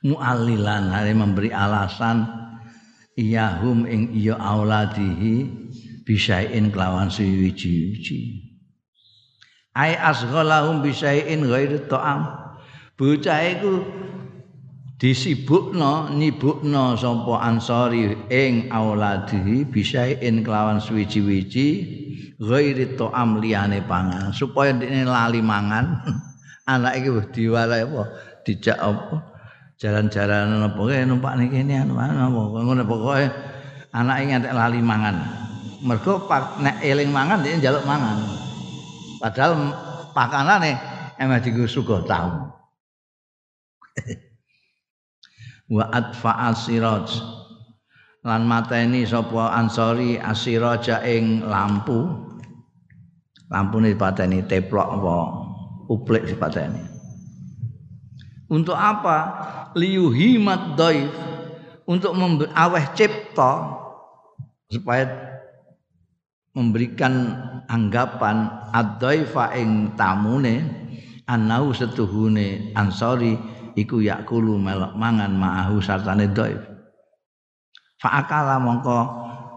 [0.00, 2.24] muallilan hari memberi alasan
[3.16, 5.44] iyahum ing iya auladihi
[6.08, 8.48] bisain kelawan suwiji-wiji
[9.76, 12.39] ai asghalahum bisain ghairi ta'am
[13.00, 13.80] bocah iku
[15.00, 21.68] disibukno nyibukno sapa ansori ing auladi bisain kelawan suwi-wiji
[22.36, 24.36] ghairi ta'am liyane pangan.
[24.36, 26.04] Supaya dene lali mangan
[26.76, 28.02] anak iki wis diwarai apa?
[28.44, 29.16] Dijak apa?
[29.80, 30.80] Jalan-jalan apa?
[30.84, 32.20] Kae numpak niki kene anu apa?
[32.60, 33.32] Ngono pokoke
[33.96, 35.16] anak iki ngantek lali mangan.
[35.80, 36.28] Mergo
[36.60, 38.20] nek eling mangan dia njaluk mangan.
[39.24, 39.72] Padahal
[40.12, 40.76] pakanane
[41.16, 42.59] emang digo suka tahu
[45.74, 47.08] wa atfa asiraj
[48.20, 52.28] lan mateni sapa ansori asiraja ing lampu.
[53.50, 55.16] Lampune dipateni teplok apa
[55.90, 56.86] uplik dipateni.
[58.46, 59.18] Untuk apa?
[59.74, 61.10] Liyuhimat daif
[61.90, 62.14] untuk
[62.54, 63.74] aweh cipta
[64.70, 65.10] supaya
[66.54, 67.34] memberikan
[67.66, 70.66] anggapan ad-daifa ing tamune
[71.26, 73.34] anau setuhune ansori
[73.76, 76.60] iku yakulu melok mangan ma'ahu sartane dhaif.
[78.00, 78.98] Fa akala mongko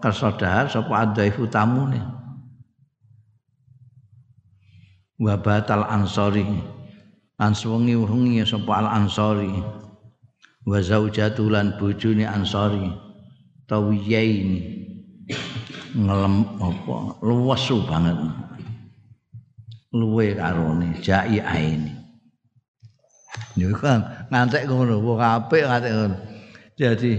[0.04, 2.02] kersa dahar sapa dhaifu tamune.
[5.16, 6.44] Wa batal ansori.
[7.34, 9.50] Lan suwengi-wengi sapa al ansori
[10.68, 12.92] wa zaujatul lan bojone ansori.
[13.64, 14.76] Tawiyain.
[15.94, 16.96] Ngelem apa?
[17.24, 18.18] Luwesu banget.
[19.94, 21.38] Luwe karone jai
[23.54, 26.16] Niku kan ngantek ngono, wong apik ngantek ngono.
[26.74, 27.12] Jadi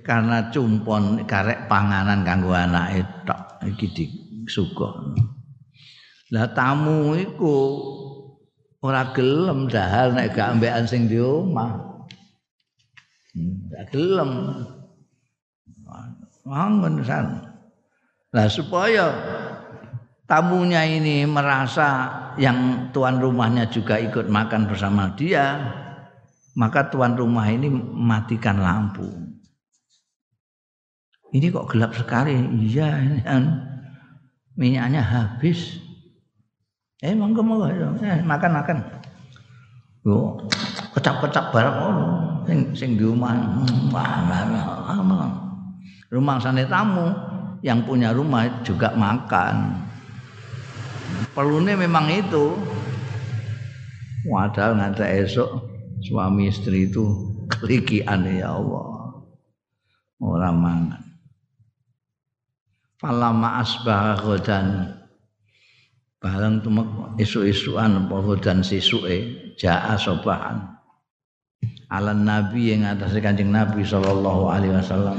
[0.00, 5.12] karena cumpon karek panganan kanggo anake tok iki disuguh.
[6.32, 7.56] Lah tamu iku
[8.80, 11.76] ora gelem dahal nek gak ambekan sing di omah.
[13.36, 14.64] Hmm, gak gelem.
[16.48, 17.52] Mangun san.
[18.32, 19.12] Lah supaya
[20.32, 22.08] tamunya ini merasa
[22.40, 25.60] yang tuan rumahnya juga ikut makan bersama dia,
[26.56, 29.04] maka tuan rumah ini matikan lampu.
[31.36, 32.32] Ini kok gelap sekali?
[32.64, 33.44] Iya, kan
[34.56, 35.76] minyaknya habis.
[37.04, 37.68] Eh, monggo monggo,
[38.00, 38.78] eh, makan makan.
[40.08, 40.40] Yo,
[40.96, 41.94] kecap-kecap barang oh,
[42.48, 43.36] sing sing di rumah.
[46.08, 47.12] Rumah sana tamu
[47.60, 49.91] yang punya rumah juga makan.
[51.32, 52.56] Perlunya memang itu.
[54.28, 55.50] Wadah ngantek esok
[56.04, 57.04] suami istri itu
[57.50, 59.18] kelikian ya Allah.
[60.22, 61.02] Orang mangan.
[63.02, 64.94] Falama asbah godan
[66.22, 70.78] barang tumek isu-isuan apa godan sisuke jaa sobahan.
[71.90, 75.18] Alan Nabi yang atas kanjeng Nabi Sallallahu Alaihi Wasallam.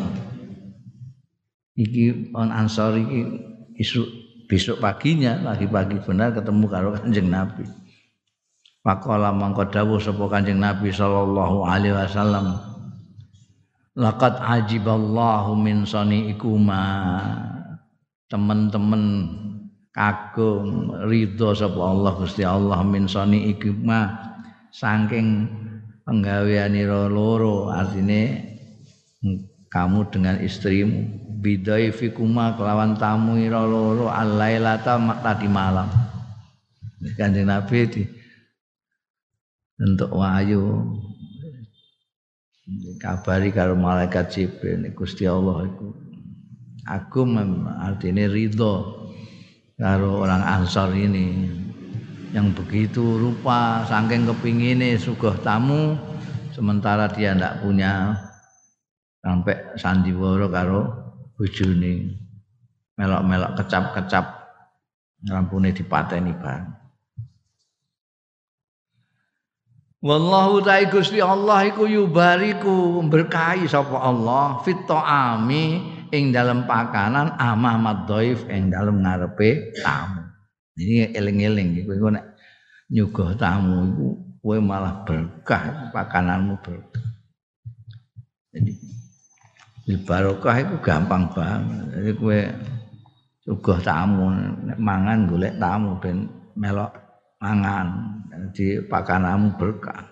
[1.75, 3.29] Iki on ansor iki
[3.77, 4.22] isu
[4.53, 7.65] besok paginya pagi-pagi benar ketemu karo Kanjeng Nabi.
[8.85, 12.61] Pakola mangko dawuh sapa Kanjeng Nabi sallallahu alaihi wasallam.
[13.97, 15.89] Laqad ajiballahu min
[16.29, 16.85] ikuma
[18.29, 19.03] Teman-teman
[19.89, 24.13] kagum ridho sapa Allah Gusti Allah min ikuma
[24.69, 25.49] saking
[26.05, 28.53] penggaweanira loro artine
[29.73, 35.91] kamu dengan istrimu bidai fikuma kelawan tamu ira loro alailata tadi malam.
[37.19, 38.03] Kanjeng nabi di
[39.83, 40.95] untuk wahyu.
[42.95, 45.91] Kabari karo malaikat Jibril Gusti Allah iku
[46.87, 47.35] agum
[47.67, 49.03] artinya ridho
[49.75, 51.51] karo orang Ansor ini.
[52.31, 55.99] Yang begitu rupa saking kepingine sugih tamu
[56.55, 58.15] sementara dia ndak punya
[59.19, 61.02] sampai sandiwara karo
[61.37, 62.13] bojone
[62.97, 64.25] melok-melok kecap-kecap
[65.27, 66.83] rampune dipateni bang.
[70.03, 75.79] Wallahu ta'ala Gusti Allah iku yubariku berkahi sapa Allah fit ta'ami
[76.11, 80.27] ing dalam pakanan amah madhaif ing dalam ngarepe tamu.
[80.75, 82.35] Ini eling-eling iku nek
[82.91, 84.07] nyuguh tamu iku
[84.43, 87.07] kowe malah berkah pakananmu berkah.
[88.51, 88.75] Jadi
[89.83, 91.85] Bil barokah itu gampang banget.
[91.91, 92.39] Jadi kue
[93.43, 94.31] sugih tamu
[94.79, 96.95] mangan golek tamu ben melok
[97.43, 97.87] mangan
[98.55, 100.07] di pakanamu berkah.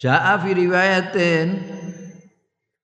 [0.00, 1.48] Ja'a fi riwayatin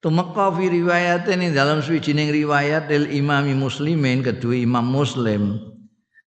[0.03, 5.72] Tumeka fi riwayatin ing dalam suwijining riwayat del imami muslimin kedua imam muslim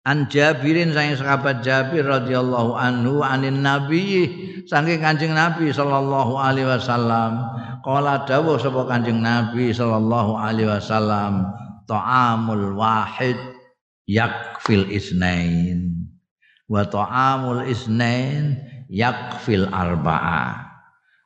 [0.07, 4.31] An Jabirin saking sahabat Jabir radhiyallahu anhu anin nabi
[4.63, 7.43] saking Kanjeng Nabi sallallahu alaihi wasallam.
[7.83, 11.51] Qala dawuh sapa Kanjeng Nabi sallallahu alaihi wasallam
[11.91, 13.35] ta'amul wahid
[14.07, 16.07] yakfil isnain.
[16.71, 20.67] Wa ta'amul isnain yakfil arba'ah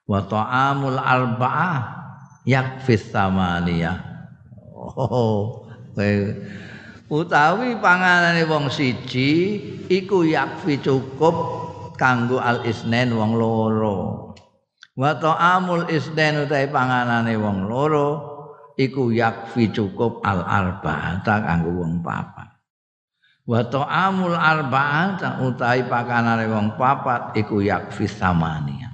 [0.09, 2.01] wa ta'amul arba'ah
[2.49, 4.09] yakfis samaniyah.
[4.73, 5.69] Oh,
[7.11, 9.59] utawi panganane wong siji
[9.91, 11.37] iku yakfi cukup
[11.99, 14.31] kanggo al isnen wong loro.
[14.95, 18.09] Wa ta'amul isnen utawi panganane wong loro
[18.79, 22.49] iku yakfi cukup al arba'ata kanggo wong papat.
[23.43, 28.91] Wa ta'amul arba'ata utawi panganane wong papat iku yakfi samania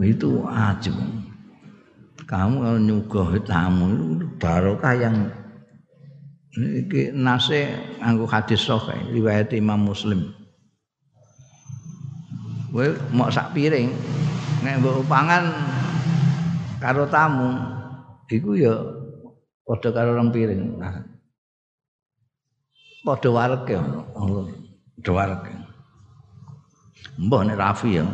[0.00, 0.96] itu ajib
[2.30, 3.90] kamu kalau nyuguh tamu
[4.38, 5.16] barokah yang
[6.54, 10.30] ini nase anggo hadis sahih riwayat Imam Muslim.
[12.70, 13.90] Kowe mau sak piring
[14.62, 15.50] nek mbok pangan
[16.78, 17.50] karo tamu
[18.30, 18.78] iku ya
[19.66, 20.78] padha karo rong piring.
[20.78, 21.02] Nah.
[23.02, 24.46] Padha wareke Allah.
[25.02, 25.69] Padha wareke.
[27.20, 28.04] Mbah nek Rafi ya.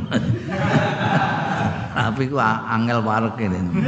[1.96, 3.86] Tapi ku angel warek ini.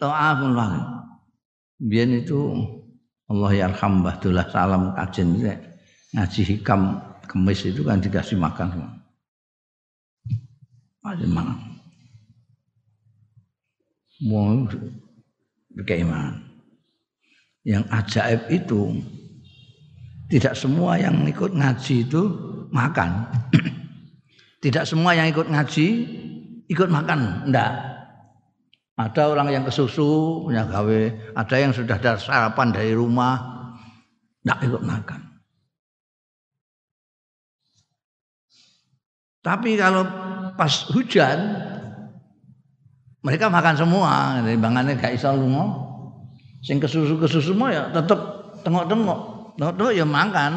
[0.00, 1.04] Ta'afun lah.
[1.78, 2.56] Biar itu
[3.28, 5.36] Allah yarham Bahdullah salam kajen
[6.16, 6.96] ngaji hikam
[7.28, 8.96] kemis itu kan dikasih makan.
[11.04, 11.58] Kasih makan.
[14.26, 14.66] Mau
[15.76, 16.40] bagaimana?
[17.62, 18.80] Yang ajaib itu
[20.28, 22.22] tidak semua yang ikut ngaji itu
[22.68, 23.10] makan.
[24.58, 25.86] Tidak semua yang ikut ngaji
[26.68, 27.72] ikut makan, enggak.
[28.98, 31.00] Ada orang yang kesusu punya gawe,
[31.38, 33.38] ada yang sudah ada sarapan dari rumah,
[34.42, 35.20] enggak ikut makan.
[39.46, 40.02] Tapi kalau
[40.58, 41.38] pas hujan,
[43.22, 45.86] mereka makan semua, bangannya gak iso lunga.
[46.66, 48.18] Sing kesusu-kesusu semua ya tetep
[48.66, 50.52] tengok-tengok, tengok-tengok ya makan.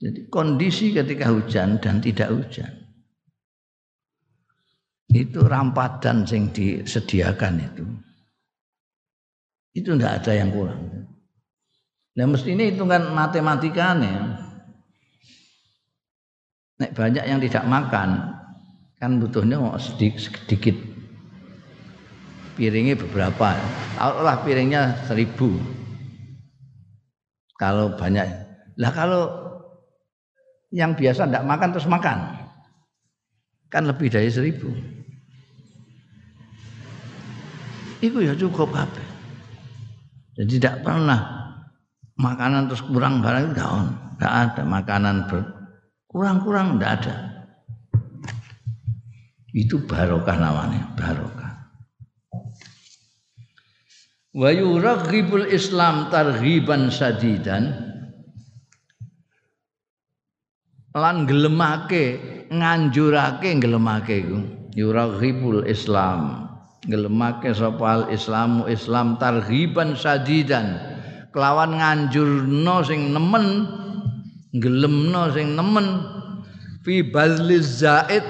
[0.00, 2.72] Jadi kondisi ketika hujan dan tidak hujan
[5.10, 7.84] itu rampadan yang disediakan itu
[9.74, 11.10] itu tidak ada yang kurang.
[12.16, 14.46] Nah mesti ini hitungan matematikanya.
[16.80, 18.40] Nek banyak yang tidak makan
[18.96, 20.76] kan butuhnya sedikit, sedikit
[22.54, 23.54] piringnya beberapa.
[24.00, 25.60] Allah piringnya seribu.
[27.60, 28.24] Kalau banyak,
[28.80, 29.22] lah kalau
[30.72, 32.18] yang biasa tidak makan terus makan.
[33.68, 34.72] Kan lebih dari seribu.
[38.00, 39.06] Itu ya cukup kabeh.
[40.40, 41.20] Jadi tidak pernah
[42.16, 43.60] makanan terus kurang barang itu
[44.16, 45.16] tidak ada makanan
[46.08, 47.14] kurang-kurang ndak ada.
[49.52, 51.39] Itu barokah namanya barokah
[54.30, 57.90] wa yuraghibul islam targhiban sadidan.
[60.90, 62.18] Lan gelemake
[62.50, 64.38] nganjurake gelemake iku.
[64.74, 66.50] Yuraghibul islam.
[66.82, 70.78] Gelemake sapa islamu islam targhiban sadidan.
[71.30, 73.70] Kelawan nganjurno sing nemen
[74.58, 75.86] gelemno sing nemen.
[76.82, 78.24] Fi bazliz zaid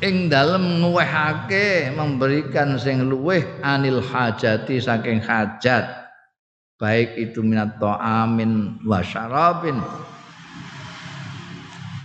[0.00, 6.08] ing dalem nguwehake memberikan sing luweh anil hajati saking hajat.
[6.80, 9.76] Baik itu minat ta'amin wa syarabin.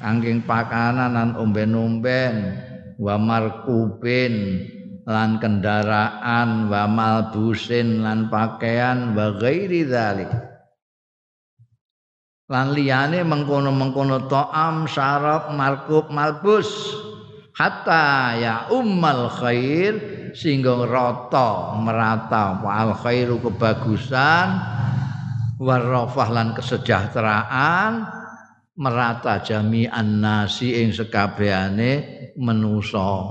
[0.04, 2.60] Angking pakanan lan omben-omben
[3.00, 4.68] wa markubin
[5.08, 10.30] lan kendaraan wa malbusin lan pakaian wa ghairi dzalik
[12.46, 16.94] lan liyane mengkono-mengkono ta'am syarab markub malbus
[17.56, 19.96] hatta ya ummal khair
[20.36, 22.60] sehingga rata merata.
[22.60, 24.48] Al khairu kebagusan
[25.56, 28.04] warafah lan kesejahteraan
[28.76, 31.92] merata jami'an nasi ing sekabehane
[32.36, 33.24] manusa.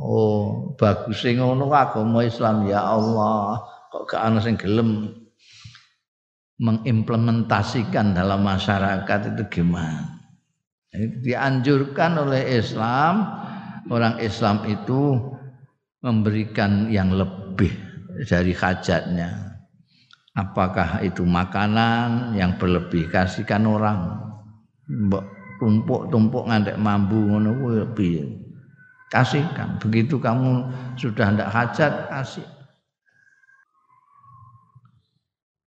[0.00, 3.64] Oh bagus sing ngono agama Islam ya Allah.
[3.90, 5.08] Kok gak ana sing gelem
[6.60, 10.20] mengimplementasikan dalam masyarakat itu gimana?
[10.94, 13.40] Dianjurkan oleh Islam
[13.88, 15.16] orang Islam itu
[16.04, 17.72] memberikan yang lebih
[18.28, 19.56] dari hajatnya.
[20.36, 24.20] Apakah itu makanan yang berlebih kasihkan orang.
[24.90, 25.24] Mbok
[25.60, 28.40] tumpuk-tumpuk ngantek mambu ngono lebih.
[29.12, 29.76] Kasihkan.
[29.82, 32.48] Begitu kamu sudah ndak hajat kasih.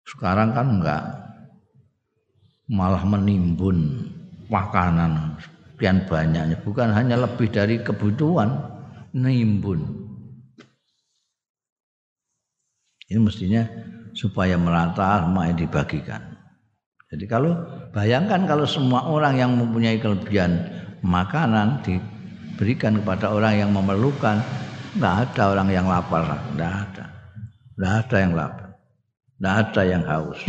[0.08, 1.04] Sekarang kan enggak
[2.68, 4.10] malah menimbun
[4.52, 5.40] makanan
[5.78, 6.58] sekian banyaknya.
[6.66, 8.50] Bukan hanya lebih dari kebutuhan
[9.14, 9.86] nimbun.
[13.06, 13.62] Ini mestinya
[14.18, 16.34] supaya merata semua dibagikan.
[17.14, 17.54] Jadi kalau
[17.94, 20.66] bayangkan kalau semua orang yang mempunyai kelebihan
[21.06, 24.42] makanan diberikan kepada orang yang memerlukan
[24.98, 26.26] nggak ada orang yang lapar
[26.58, 27.06] nggak ada.
[27.78, 28.70] Nggak ada yang lapar.
[29.38, 30.42] Nggak ada yang haus.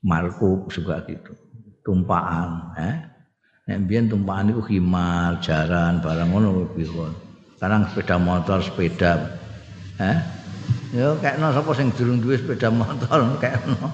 [0.00, 1.36] Markup juga gitu.
[1.84, 3.17] Tumpaan eh
[3.68, 7.12] Nek biyen tumpakan iku khimar, jaran, barang ngono biyen.
[7.60, 9.28] Sekarang sepeda motor, sepeda.
[10.00, 10.16] Eh?
[10.96, 13.92] Yo kekno sapa sing durung duwe sepeda motor kekno.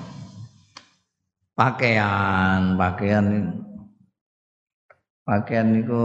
[1.59, 3.27] Pakaian, pakaian
[5.27, 6.03] pakaian niku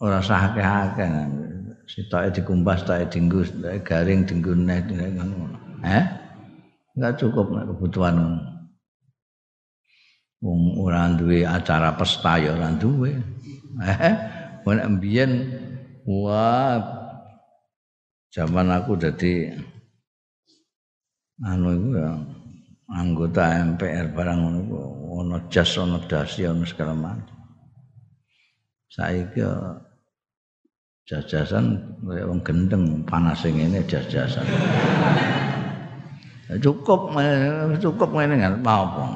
[0.00, 1.12] ora sah akeh-akeh.
[1.84, 3.44] Sitoke dikumbas, sitoke dienggo,
[3.84, 4.80] garing dienggo neh
[5.12, 5.52] ngono.
[5.84, 6.04] Eh?
[6.96, 8.55] Enggak cukup kebutuhan ngono.
[10.42, 13.12] Wong ora duwe acara pesta ya ora duwe.
[13.80, 14.14] Eh
[14.66, 15.32] mbiyen
[16.08, 16.80] wah
[18.32, 19.52] zaman aku dadi
[21.44, 22.10] anu iku ya
[22.96, 24.78] anggota MPR barang ngono iku
[25.22, 27.36] ono jas ono dasi ono segala macam.
[28.86, 29.42] Saiki
[31.06, 34.42] jajasan kaya wong gendeng panas sing ngene jajasan
[36.58, 37.14] cukup
[37.78, 39.06] cukup ngene kan apa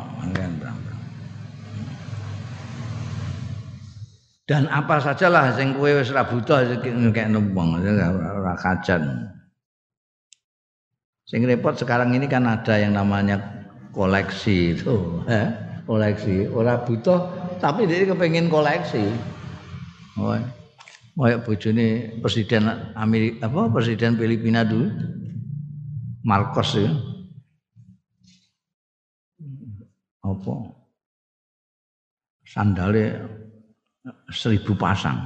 [4.51, 9.31] dan apa sajalah sing kowe wis ra butuh ngekekno wong ora kajan.
[11.23, 13.39] Sing repot sekarang ini kan ada yang namanya
[13.95, 14.99] koleksi itu,
[15.31, 15.55] eh?
[15.87, 16.51] koleksi.
[16.51, 17.31] Ora butuh
[17.63, 19.07] tapi dia kepengen koleksi.
[20.19, 20.35] Oh.
[21.15, 22.67] Kayak bojone presiden
[22.99, 24.91] Amerika apa presiden Filipina dulu.
[26.27, 26.91] Marcos ya.
[30.27, 30.75] Apa?
[32.51, 33.40] Sandalnya
[34.31, 35.19] seribu pasang.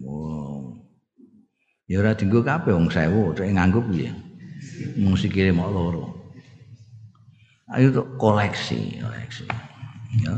[0.00, 0.76] Wow.
[1.90, 4.14] Ya ora dienggo kabeh wong 1000, cek nganggo piye?
[5.00, 6.06] Mung sikile mok loro.
[7.70, 9.46] Ayo untuk koleksi, koleksi.
[10.22, 10.34] Ya.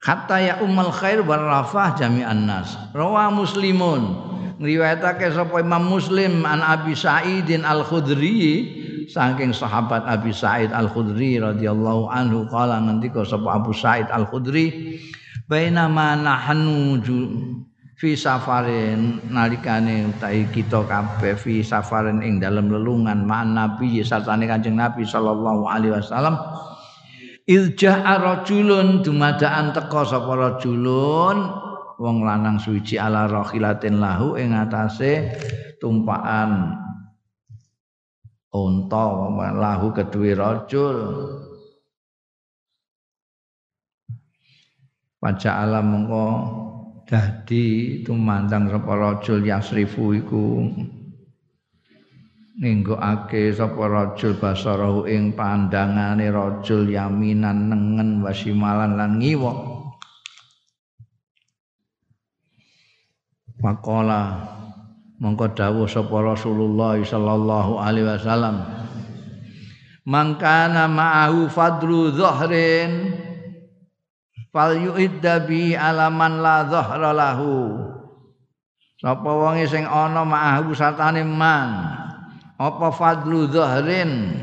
[0.00, 2.72] Hatta ya ummal khair wal rafah jami'an nas.
[2.96, 8.77] Rawa Muslimun ngriwayatake sapa Imam Muslim an Abi Sa'idin Al-Khudri
[9.08, 15.00] saking sahabat Abi Sa'id Al-Khudri radhiyallahu anhu kala ngendika sapa Abu Sa'id Al-Khudri
[15.48, 17.00] bainama nahnu
[17.98, 24.78] fi safarin nalikane utahi kita kabeh fi safarin ing dalam lelungan ma'an nabi sartane Kanjeng
[24.78, 26.38] Nabi sallallahu alaihi wasallam.
[27.48, 31.36] Ilja'a rajulun dumadaan teka sapa rajulun
[31.96, 35.32] wong lanang suci ala rahilatin lahu ing atase
[35.80, 36.76] tumpaan
[38.52, 39.04] unta
[39.56, 40.98] lahu kedue rajul.
[45.18, 46.26] Pajak alam mengko
[47.02, 50.68] dadi tumandang sapa rajul yasrifu iku.
[52.58, 59.78] Ninggokake sapa rajul basarahu ing pandangane rajul yaminan nengen wasimalan lan ngiwa
[63.58, 64.57] Pakola
[65.18, 68.62] mongko dawuh sapa Rasulullah sallallahu alaihi wasallam.
[70.08, 73.12] Mangkana ma'ahu fadru dhahrin
[74.54, 77.76] fal yu'idda bi alaman la dhahra lahu.
[78.98, 81.92] Sapa wonge sing ana ma'ahu satane man?
[82.58, 84.34] Apa fadlu dhahrin?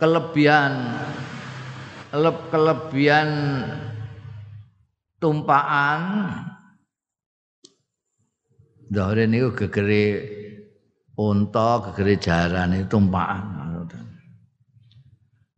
[0.00, 0.96] Kelebihan
[2.48, 3.28] kelebihan
[5.20, 6.00] tumpaan.
[8.90, 10.04] Dhahrin niku gegere
[11.14, 13.60] unta gegere jarane tumpakan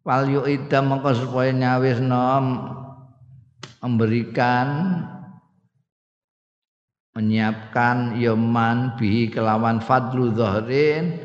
[0.03, 2.27] Wal yu'idda mongko supaya nyawisno
[3.79, 4.99] memberikan
[7.15, 11.23] menyiapkan yoman bi kelawan fadlu dhahrin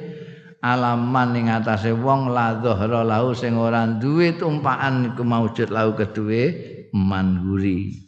[0.61, 6.43] alaman ing atase wong la dhahra lahu sing ora duwe tumpakan iku maujud lahu kedue
[6.93, 8.06] man guri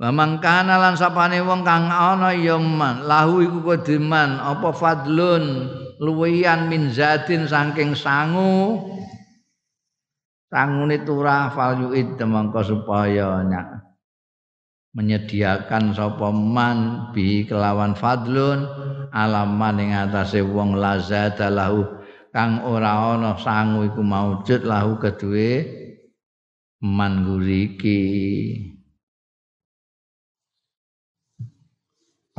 [0.00, 3.04] Wa mangkana lan sapane wong kang ana ya man.
[3.04, 5.68] Lahu iku kudiman apa fadlun?
[6.00, 8.80] Luwian min zatin saking sangu.
[10.48, 13.92] Sangune turah fal yuid mangko supaya nyak
[14.96, 18.64] menyediakan sapa man bi kelawan fadlun.
[19.12, 21.84] Alaman ing atase wong lazata lahu.
[22.32, 25.66] Kang ora ana sangu iku maujud lahu kedue
[26.80, 28.00] man guriki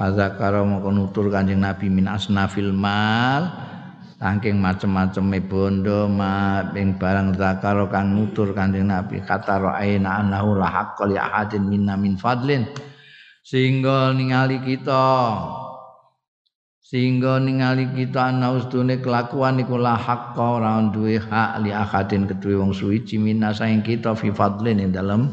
[0.01, 3.53] Fazakara moko nutur Kanjeng Nabi min asnafil mal
[4.17, 10.73] saking macem-maceme bondo ma ing barang zakara kang nutur Kanjeng Nabi kata ra'aina annahu la
[10.73, 12.65] haqqo li ahadin minna min fadlin.
[13.45, 15.05] Sehingga ningali kita
[16.81, 22.57] sehingga ningali kita ana ustune kelakuan iku la haqqo ora duwe hak li ahadin kedue
[22.57, 25.29] wong suci minna saing kita fi fadlin ing dalem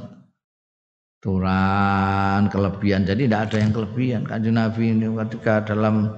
[1.18, 3.02] turan kelebihan.
[3.02, 4.22] Jadi tidak ada yang kelebihan.
[4.22, 6.10] Kanjeng Nabi ini ketika dalam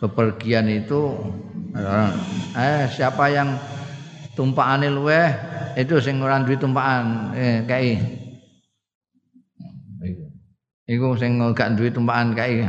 [0.00, 1.14] bepergian itu
[2.56, 3.54] eh siapa yang
[4.34, 5.28] tumpakan luweh
[5.78, 7.94] itu sing ora duwe tumpakan eh kai
[10.90, 12.64] iku sing gak duwe tumpakan kai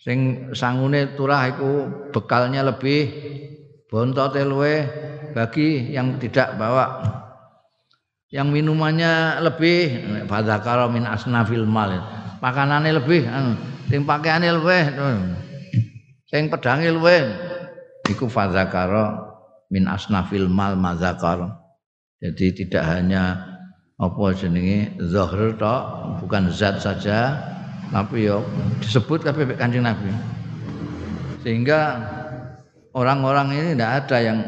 [0.00, 3.10] sing sangune turah iku bekalnya lebih
[3.90, 4.86] bontote luweh
[5.36, 6.86] bagi yang tidak bawa
[8.30, 9.80] yang minumannya lebih
[10.30, 11.90] fadzakara min asnafil mal.
[12.40, 13.52] Makanannya lebih anu,
[13.92, 14.82] sing pakaiane lebih
[16.30, 17.26] sing pedange luwih.
[18.08, 19.30] Iku fadzakara
[19.70, 21.60] min asnafil mal mazakar
[22.20, 23.38] jadi tidak hanya
[23.96, 25.82] apa jenenge zahir tok
[26.20, 27.36] bukan zat saja
[27.88, 28.44] tapi yo
[28.84, 30.12] disebut kabeh Kanjeng Nabi.
[31.40, 31.96] Sehingga
[32.92, 34.38] orang-orang ini tidak ada yang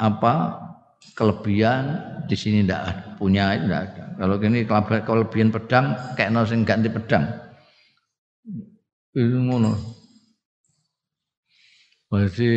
[0.00, 0.34] apa
[1.16, 4.04] kelebihan di sini tidak punya tidak ada.
[4.18, 4.66] Kalau ini
[5.04, 7.24] kelebihan pedang kayak nasi ganti pedang.
[9.14, 9.72] Itu ngono.
[12.08, 12.48] Berarti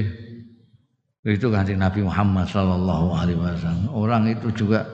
[1.21, 3.93] itu kanjeng Nabi Muhammad Sallallahu Alaihi Wasallam.
[3.93, 4.87] Orang itu juga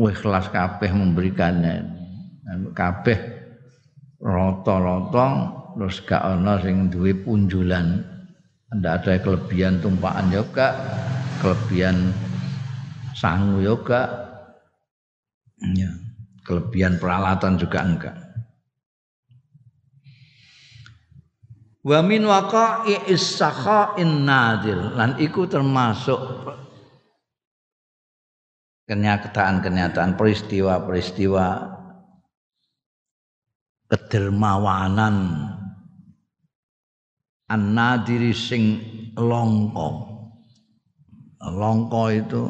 [0.00, 1.84] ikhlas kabeh memberikannya.
[2.72, 3.18] Kabeh
[4.22, 5.26] roto-roto
[5.76, 8.00] terus gak ana sing duwe punjulan.
[8.74, 10.74] Tidak ada kelebihan tumpahan juga,
[11.38, 12.10] kelebihan
[13.14, 14.02] sangu yoga
[15.72, 15.90] ya,
[16.42, 18.16] kelebihan peralatan juga enggak.
[21.84, 26.16] Wa min waqa'i is-sakha'in nadil lan iku termasuk
[28.88, 31.76] kenyataan-kenyataan peristiwa-peristiwa
[33.88, 35.16] kedermawanan
[37.52, 38.80] an-nadiri sing
[39.14, 40.14] longko
[41.44, 42.42] longko itu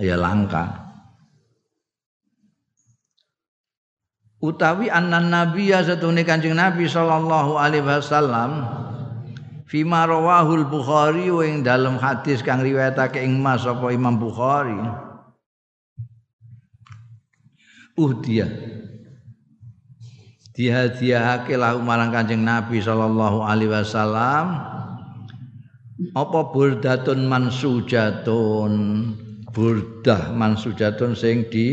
[0.00, 0.88] ya langka.
[4.40, 8.64] Utawi annan nabiya satune kanjeng nabi sallallahu alaihi wasallam
[9.68, 14.80] fima rawahul bukhari ing dalam hadis kang riwayatake ing mas apa imam bukhari.
[18.00, 18.48] Uhdiya
[20.56, 24.56] dihadiahake lahu marang kanjeng nabi sallallahu alaihi wasallam.
[26.16, 28.72] Apa burdatun mansujatun
[29.50, 31.66] burdah mansujatun sing di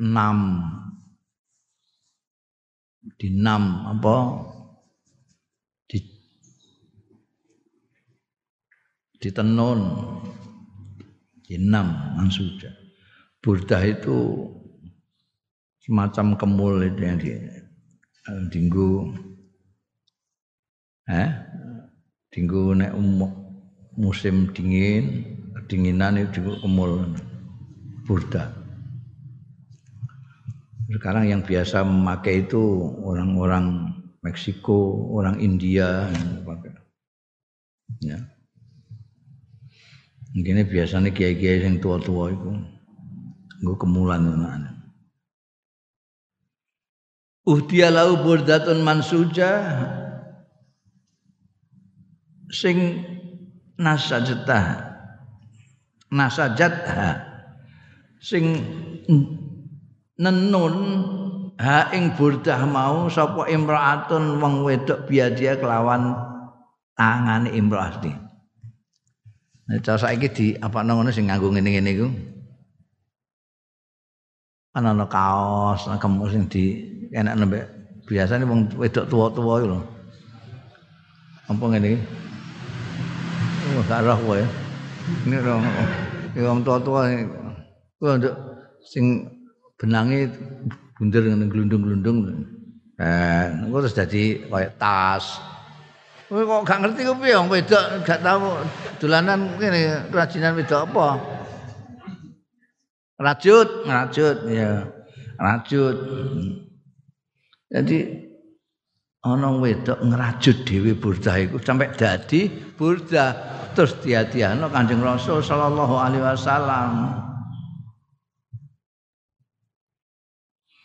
[0.00, 0.66] enam.
[3.16, 4.16] Di enam apa?
[9.20, 9.80] Di tenun.
[11.44, 12.80] Di enam mansuja
[13.40, 14.46] burdah itu
[15.80, 17.32] semacam kemul itu yang di
[18.52, 19.16] dinggo
[21.08, 21.28] eh?
[22.30, 22.94] Dinggo nek
[23.98, 25.39] musim dingin
[25.70, 27.14] kedinginan itu dinggo kemul.
[28.10, 28.50] Burdah
[30.90, 32.58] sekarang yang biasa memakai itu
[33.06, 33.94] orang-orang
[34.26, 36.10] Meksiko, orang India
[38.02, 38.18] Ya.
[40.34, 42.50] Mungkin biasanya kiai-kiai yang tua-tua itu
[43.60, 44.74] gue kemulan anak
[47.44, 49.50] Uhdiya lau burdatun mansuja.
[52.50, 53.04] Sing
[53.78, 54.89] nasajatah
[56.10, 57.22] nasajatha
[58.20, 58.60] sing
[60.18, 60.74] nenun
[61.56, 66.12] ha ing burdah mau sapa imraatun wong wedok biadia kelawan
[66.98, 68.12] tangane imraati.
[69.70, 72.08] Nah, saiki di apa ngono sing nganggo ngene-ngene iku.
[74.74, 76.64] Ana ana kaos, ana kemus sing di
[77.14, 77.60] enak nembe
[78.02, 79.80] biasane wong wedok tua-tua iku lho.
[81.46, 81.98] Apa ngene iki?
[83.78, 84.42] Oh, gak roh kowe.
[85.26, 85.56] Ini lho.
[86.40, 87.10] Wong tua-tua
[88.00, 88.30] kuwi
[88.86, 89.26] sing
[89.76, 90.30] benange
[90.96, 92.18] bunder ngene glundung-glundung.
[93.00, 95.40] Eh, engko terus dadi kaya tas.
[96.30, 98.62] Kowe kok gak ngerti ku piye wong wedok gak tau
[99.02, 101.06] dolanan kene kerajinan wedok apa?
[103.18, 104.86] Rajut, rajut ya.
[105.40, 105.96] Rajut.
[107.72, 107.98] Jadi
[109.20, 113.36] ana wedok ngrajut dhewe burdah iku sampai dadi burdah
[113.76, 116.90] terus dia-diano Kanjeng Rasul sallallahu alaihi wasallam.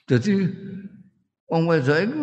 [0.06, 0.52] Jadi
[1.48, 2.20] wong wedok iku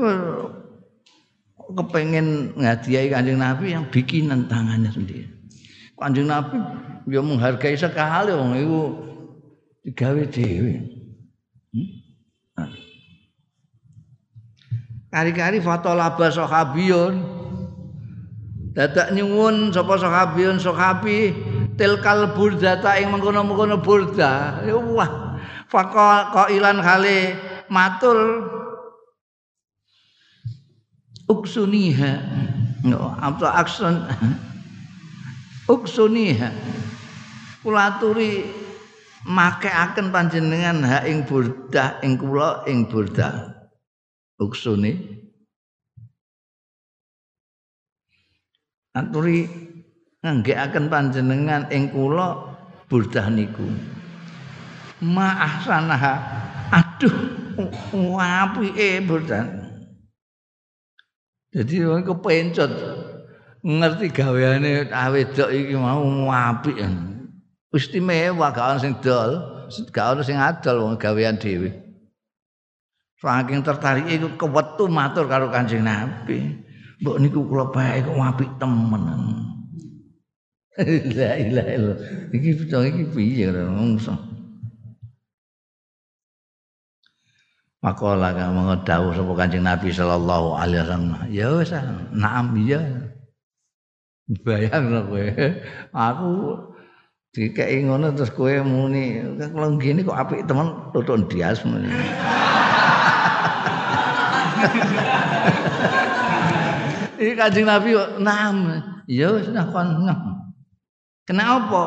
[1.81, 5.27] kepengen ngadiahi Kanjeng Nabi yang bikinan tangannya sendiri.
[5.97, 6.61] Kanjeng Nabi
[7.09, 8.81] ya menghargai sekali wong iku
[9.89, 10.75] digawe dhewe.
[11.73, 11.89] Hmm?
[12.61, 12.71] Nah.
[15.13, 17.21] Kari-kari fatolaba sahabiyun.
[18.73, 21.37] Dadak nyuwun sapa sahabiyun sahabi
[21.77, 24.65] tilkal burdata ing mengkono-mengkono burda.
[24.97, 25.37] Wah,
[25.69, 27.37] faqal qailan kali
[27.69, 28.49] matur
[31.29, 32.13] uksuniha.
[32.89, 34.09] No atau akson
[35.69, 36.49] uksuniha.
[37.61, 38.49] Kula aturi
[39.29, 43.62] akan panjenengan ha ing burdah ing kula ing burdah
[44.43, 44.93] uksuni
[48.99, 49.47] aturi
[50.23, 52.55] akan panjenengan ing kula
[52.91, 53.65] burdah niku
[55.03, 56.15] ma ahsanaha
[56.71, 57.43] aduh
[58.23, 59.47] apike boten.
[61.53, 62.73] Jadi wong kepencet
[63.61, 66.81] ngerti gaweane awedok iki mau apik.
[67.73, 69.31] Istimewa gak ono sing dol,
[69.93, 71.73] gak ono sing adol wong gawean dhewe.
[73.23, 76.59] Saking tertarik iku kewetu matur karo Kanjeng Nabi.
[76.99, 79.03] Mbok niku kula bae kok apik temen.
[81.19, 81.99] La ilaha illallah.
[82.35, 84.35] Iki iki piye ngono
[87.83, 91.15] Makola kang mengedau sapa Kanjeng Nabi sallallahu alaihi wasallam.
[91.31, 91.71] Ya wis,
[92.15, 93.07] naam iya.
[94.43, 95.27] Bayang kowe.
[95.95, 96.31] Aku
[97.35, 101.63] dikeki ngono terus kowe muni kalau gini kok apik temen tutuk dias.
[107.23, 108.83] Iki Kanjeng Nabi naam.
[109.07, 110.07] Ya wis nah kon.
[111.23, 111.83] Kenapa?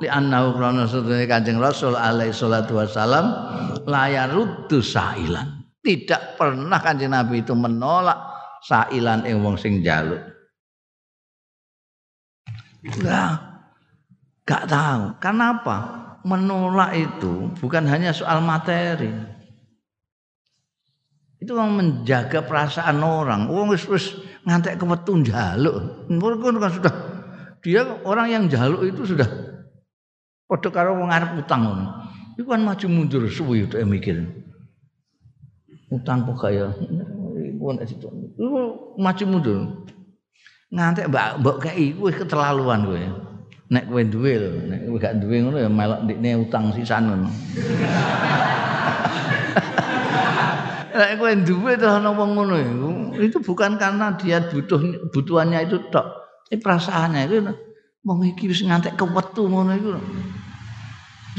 [0.00, 3.28] Li annahu krana sedene Kanjeng Rasul alaihi salatu wasalam
[3.84, 5.60] layaruddu sailan.
[5.78, 8.18] Tidak pernah kanjeng Nabi itu menolak
[8.64, 10.20] sailan ing wong sing jaluk.
[13.02, 13.34] Nah,
[14.46, 15.16] gak tahu.
[15.22, 15.76] Kenapa?
[16.26, 19.37] Menolak itu bukan hanya soal materi.
[21.38, 23.46] Itu yang menjaga perasaan orang.
[23.46, 26.10] Wong wis wis ngantek kewetun jaluk.
[26.10, 26.94] Mungkin kan sudah
[27.62, 29.26] dia orang yang jaluk itu sudah
[30.50, 31.86] padha karo wong arep utang ngono.
[32.38, 34.26] Iku kan maju mundur suwi itu mikir.
[35.94, 36.74] Utang kok kaya
[37.54, 38.10] iku nek situ.
[38.34, 38.58] Iku
[38.98, 39.58] maju mundur.
[40.74, 43.02] Ngantek mbak mbok kei wis keterlaluan kowe.
[43.68, 47.30] Nek kowe duwe lho, nek kowe gak duwe ngono ya melok ndikne utang sisan ngono.
[50.98, 52.90] Nek kowe duwe terus ana wong ngono iku,
[53.22, 54.82] itu bukan karena dia butuh
[55.14, 56.26] butuhannya itu tok.
[56.50, 57.38] Ini perasaannya itu
[58.02, 59.94] wong iki wis ngantek kewetu ngono iku.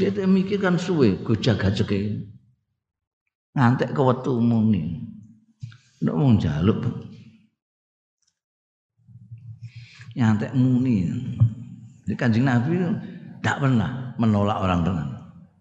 [0.00, 1.68] Dia tuh mikir kan suwe, jaga
[3.52, 4.96] ngantek kewetu muni.
[6.00, 6.80] Nek wong njaluk
[10.16, 11.04] nyantek muni.
[12.08, 12.80] Jadi kanjeng Nabi
[13.44, 15.08] tidak pernah menolak orang tenan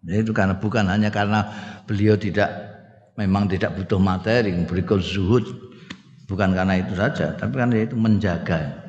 [0.08, 1.44] itu karena bukan hanya karena
[1.84, 2.69] beliau tidak
[3.20, 5.44] memang tidak butuh materi berikut zuhud.
[6.32, 8.80] Bukan karena itu saja tapi karena itu menjaga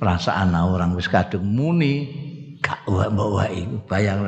[0.00, 0.96] perasaan orang.
[0.96, 2.08] Wis kadung muni
[2.64, 4.24] gak bawa itu bayang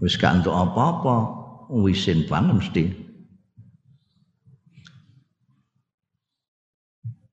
[0.00, 1.16] wis gak untuk apa-apa
[1.68, 2.84] wisin banget mesti.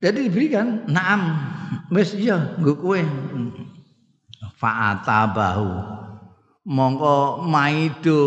[0.02, 1.38] Jadi diberikan naam.
[1.94, 3.02] Wis iya nggo kowe.
[4.58, 5.70] Fa'ata bahu
[6.66, 8.22] mongko maido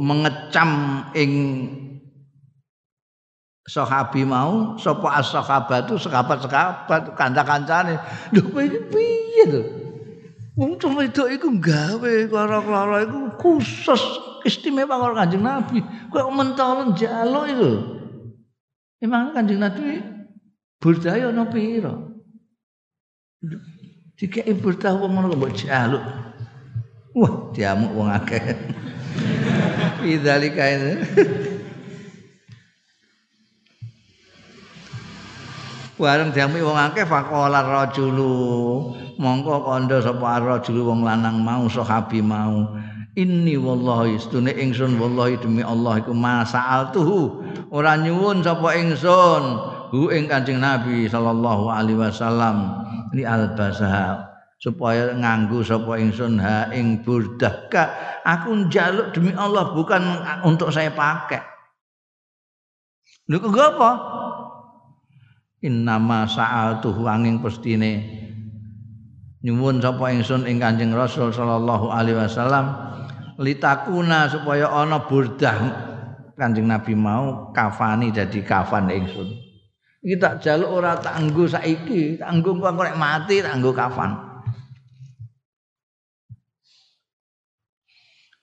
[0.00, 1.32] mengecam ing
[3.66, 7.98] sahabi mau sapa as-sahabatu sahabat-sahabat kanca-kancane.
[8.32, 8.40] Lho
[8.94, 9.62] piye to?
[10.56, 14.00] Wong cuma itu iku gawe karo-karo iku khusus
[14.48, 15.84] istimewa karo Kanjeng Nabi.
[16.08, 17.70] Kok mentol njaluk iku?
[19.04, 20.00] Emang Kanjeng Nabi
[20.80, 21.92] budaya ana pira?
[24.16, 26.00] Dikek burdah wong ngono kok mbok jaluk
[27.16, 28.44] wah diamuk wong akeh.
[30.04, 30.92] Idzalika ini.
[35.96, 38.36] Bareng diamuk wong akeh faqala rajulu.
[39.16, 42.76] Mongko kandha sapa rajulu wong lanang mau sahabi mau.
[43.16, 47.40] Inni wallahi stune ingsun wallahi demi Allah iku masaal tuhu
[47.72, 49.72] ora nyuwun sapa ingsun.
[49.88, 52.84] Hu ing Kanjeng Nabi sallallahu alaihi wasallam.
[53.16, 54.25] Li albasaha
[54.56, 57.68] supaya nganggo sapa ingsun ha ing burdah.
[57.68, 57.84] Ka
[58.24, 60.02] aku njaluk demi Allah bukan
[60.44, 61.44] untuk saya pakai.
[63.26, 63.90] Lho kok apa?
[65.66, 68.22] Innama sa'altuhu angin pestine.
[69.42, 72.72] Nyuwun sapa ingsun ing Kanjeng Rasul sallallahu alaihi wasallam
[73.36, 75.84] litakuna supaya ana burdah.
[76.36, 79.28] Kanjeng Nabi mau kafani dadi kafan ingsun.
[80.06, 84.35] Iki tak jaluk ora tak nggo saiki tak nggo nek mati tak nggo kafan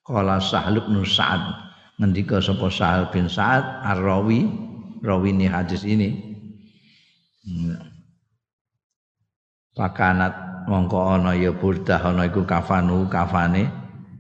[0.04, 1.42] Kala Sahal bin Sa'ad.
[2.00, 4.72] Ngendika sapa Sahal bin Sa'ad Ar-Rawi.
[5.04, 6.36] Rawini hadis ini.
[9.76, 13.68] Pakanat mongko ana ya burdah ana iku kafanu kafane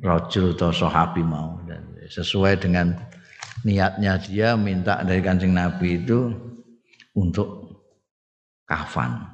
[0.03, 1.59] rajul ta sahabi mau.
[1.63, 2.91] Dan sesuai dengan
[3.63, 6.35] niatnya dia minta dari Kanjeng Nabi itu
[7.15, 7.79] untuk
[8.67, 9.32] kafan.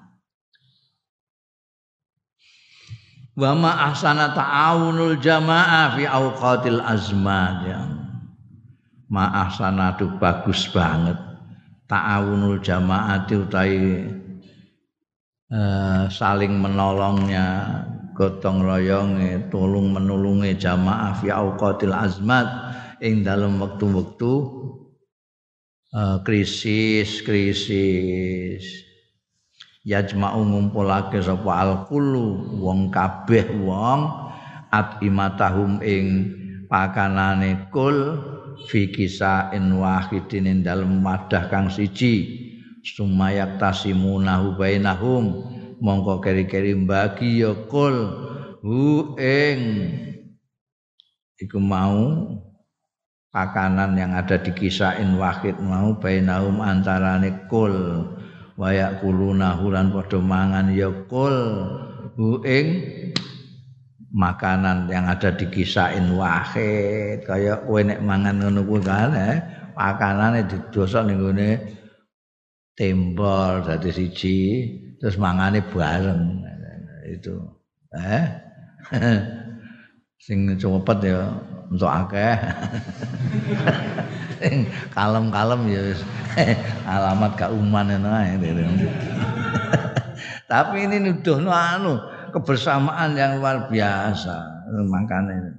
[3.39, 7.79] Wa ma ahsana ta'awunul jamaah fi awqatil azman ya.
[9.07, 11.15] Ma ahsana itu bagus banget.
[11.87, 13.79] Ta'awunul jamaati utai
[15.55, 17.47] uh, saling menolongnya
[18.11, 22.45] gotong royonge tolong menulungi jamaah fi auqatil azmat
[22.99, 24.33] ing dalam waktu-waktu
[25.95, 28.88] uh, krisis krisis
[29.89, 34.05] yajma'u ngumpulake sapa alqulu wong kabeh wong
[34.69, 36.29] at imatahum ing
[36.69, 38.21] pakanane kul
[38.69, 42.45] fi kisain wahidin dalam wadah kang siji.
[42.79, 45.43] Sumayak tasimunahu bainahum
[45.83, 47.95] mongko keri-keri bagi ya kul
[48.63, 49.59] hu ing.
[51.39, 52.23] Iku mau
[53.35, 57.75] pakanan yang ada di kisain wahid mau bainahum antarane kul
[58.59, 60.75] wayak kuluna hulan padha mangan.
[60.75, 61.35] Ya kul
[62.19, 62.43] hu
[64.11, 67.23] makanan yang ada di kisain wahid.
[67.23, 69.37] Kaya kowe nek mangan ngono kuwi kan eh
[69.79, 71.49] makanane didosok ning gone
[72.75, 74.37] tembol dadi siji
[74.99, 76.43] terus mangane bareng.
[77.07, 77.37] Itu.
[77.95, 78.25] Eh
[80.19, 81.31] sing cepet ya
[81.71, 82.35] untuk akeh.
[84.39, 85.83] Sing kalem-kalem ya
[86.95, 88.39] alamat kauman ae
[90.49, 91.99] tapi ini nuduhno anu
[92.33, 94.65] kebersamaan yang luar biasa.
[94.89, 95.53] Makanya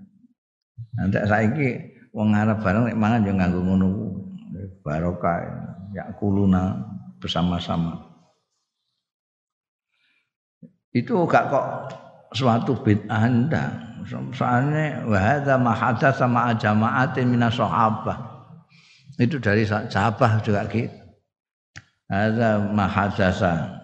[0.99, 1.69] nanti saiki
[2.11, 3.89] wong Arab bareng nek mangan yo nganggo ngono
[4.83, 5.47] barokah
[5.95, 6.75] ya kuluna
[7.23, 8.11] bersama-sama.
[10.91, 11.67] Itu gak kok
[12.35, 13.31] suatu bid'ah
[14.09, 18.19] soalnya wahada mahadza sama jamaatin minas sahabah.
[19.21, 20.89] Itu dari sahabat juga gitu.
[22.11, 23.81] Ada mahadzasa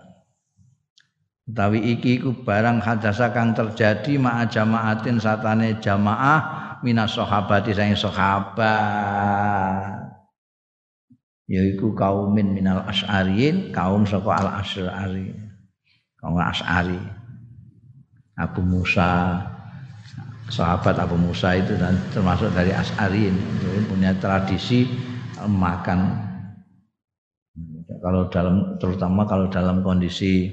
[1.46, 8.66] utawi iki iku barang hadasa kang terjadi ma'a jamaatin satane jamaah minas sahabati sang sahabat.
[11.46, 15.30] Yaiku kaumin minal asy'ariyin kaum saka al asy'ari
[16.18, 16.98] kaum asy'ari
[18.34, 19.38] Abu Musa
[20.46, 23.42] sahabat Abu Musa itu dan termasuk dari As'ari ini
[23.90, 24.86] punya tradisi
[25.42, 26.22] makan.
[28.02, 30.50] Kalau dalam terutama kalau dalam kondisi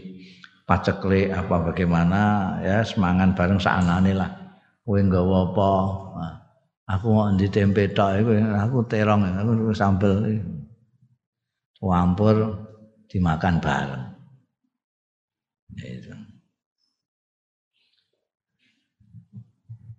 [0.66, 2.22] paceklik apa bagaimana
[2.64, 4.32] ya semangan bareng saanane lah.
[4.84, 5.72] Kowe nggawa apa?
[6.20, 6.34] Nah,
[6.92, 8.20] aku mau di tempe tok
[8.60, 10.42] aku terong aku sambel.
[11.84, 12.36] Campur
[13.12, 14.04] dimakan bareng.
[15.76, 16.23] Itu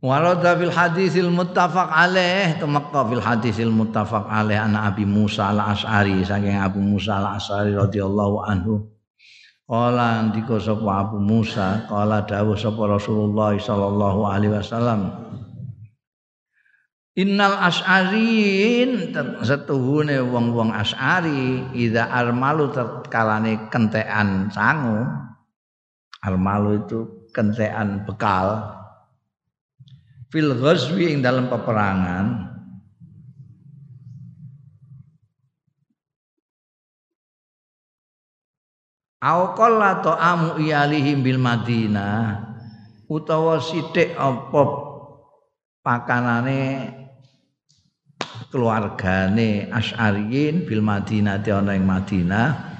[0.05, 2.61] Walau fil hadisil muttafaq alaih.
[2.61, 7.73] Temakka fil hadisil muttafaq alaih anak Abi Musa al Ashari saking Abu Musa al Ashari
[7.73, 8.85] radhiyallahu anhu.
[9.65, 11.89] Kala ndika sapa Abu Musa?
[11.89, 15.09] Kala dawuh sapa Rasulullah sallallahu alaihi wasallam.
[17.17, 19.09] Innal as'arin
[19.41, 22.77] setuhune wong-wong as'ari idza armalu
[23.09, 25.09] kalane kentekan sangu.
[26.21, 28.84] Armalu itu kentekan bekal
[30.35, 32.51] fil ghazwi ing dalam peperangan.
[39.23, 42.51] Au qalla ta'amu iyalihim bil Madinah
[43.07, 44.63] utawa sithik apa
[45.87, 46.91] pakanane
[48.51, 52.75] keluargane Asy'ariyin bil Madinah ana ing Madinah.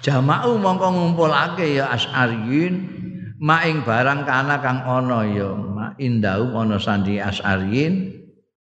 [0.00, 2.95] Jama'u mongko ngumpulake ya Asy'ariyin
[3.36, 8.12] maing barang kana kang ana ya ma indau ana sandi as'arin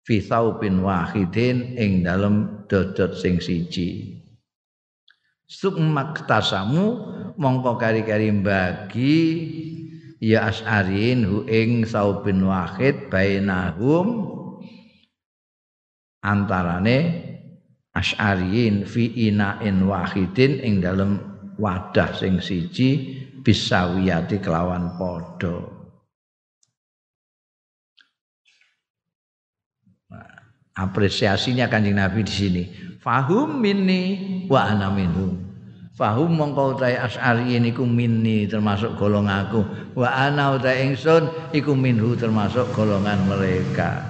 [0.03, 4.19] fi saubin wahidin ing dalem dodot sing siji.
[5.53, 6.85] Summaktasamu
[7.37, 9.21] mongko kari-kari bagi
[10.17, 14.33] ya as'arin hu ing saubin wahid bainahum
[16.25, 17.29] antarane
[17.93, 21.21] as'arin fi inain wahidin ing dalem
[21.61, 25.67] wadah sing siji bisawiyati kelawan podo
[30.07, 30.31] nah,
[30.79, 32.65] apresiasinya kanjeng Nabi di sini.
[33.03, 35.53] Fahum minni wa ana minhum
[35.93, 39.61] fahum mongko as'ari niku minni termasuk golongan aku.
[39.95, 44.03] Wa ana utahe ingsun iku minhu termasuk golongan mereka.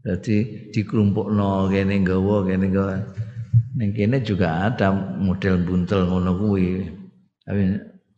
[0.00, 2.96] Jadi dikelompokno kene nggawa kene nggawa
[3.78, 6.82] Ning kene juga ada model buntel ngono kuwi.
[7.46, 7.62] Tapi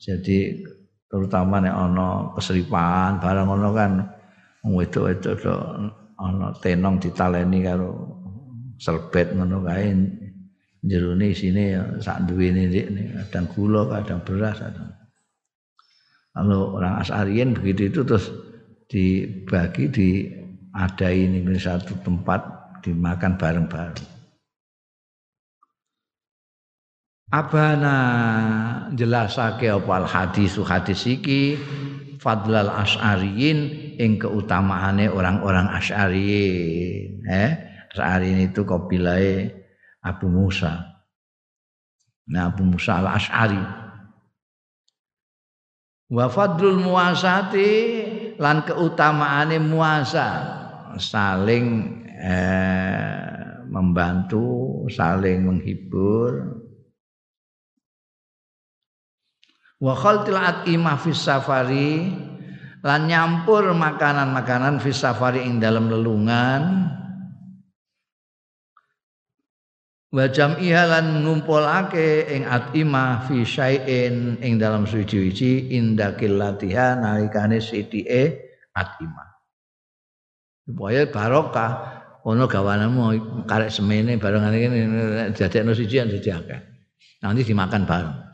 [0.01, 0.65] jadi
[1.11, 3.93] terutama nek ana keseripan barang ngono kan
[4.65, 5.55] wedok-wedok do
[6.17, 7.91] ana tenong ditaleni karo
[8.81, 9.93] serbet ngono kae.
[10.81, 12.73] Jerone isine ya sak duwene
[13.29, 14.89] kadang gula kadang beras kadang.
[16.33, 18.33] Kalau orang asarian begitu itu terus
[18.89, 20.09] dibagi di
[20.73, 22.41] ada ini satu tempat
[22.81, 24.10] dimakan bareng-bareng
[27.31, 27.97] abana
[28.93, 31.57] jelasake apa hadis hadis iki?
[32.21, 33.59] Fadlal asy'ariyin
[33.97, 37.51] ing keutamaane orang-orang asy'ariyin eh?
[37.97, 39.49] Asy'ariyin itu kabilahe
[40.05, 41.01] Abu Musa.
[42.29, 43.65] Nah Abu Musa al Asy'ari
[46.11, 47.73] wa fadlul muasati
[48.37, 50.61] lan keutamaane muasa.
[51.01, 51.67] Saling
[52.21, 56.60] eh, membantu saling menghibur
[59.81, 62.13] wa khaltil atimah fis safari
[62.85, 66.93] lan nyampur makanan-makanan fis safari ing dalam lelungan.
[70.11, 78.51] Wa jam'iha lan ngumpulake ing atimah fi syai'in ing dalam suci-suci indakil latihan nalikane sithike
[78.75, 79.31] atimah.
[80.67, 81.73] Supaya barokah
[82.27, 83.03] ono gawananmu
[83.47, 84.67] karek semene barengan iki
[85.39, 86.61] dadekno siji dadi akeh.
[87.23, 88.30] Nanti dimakan bareng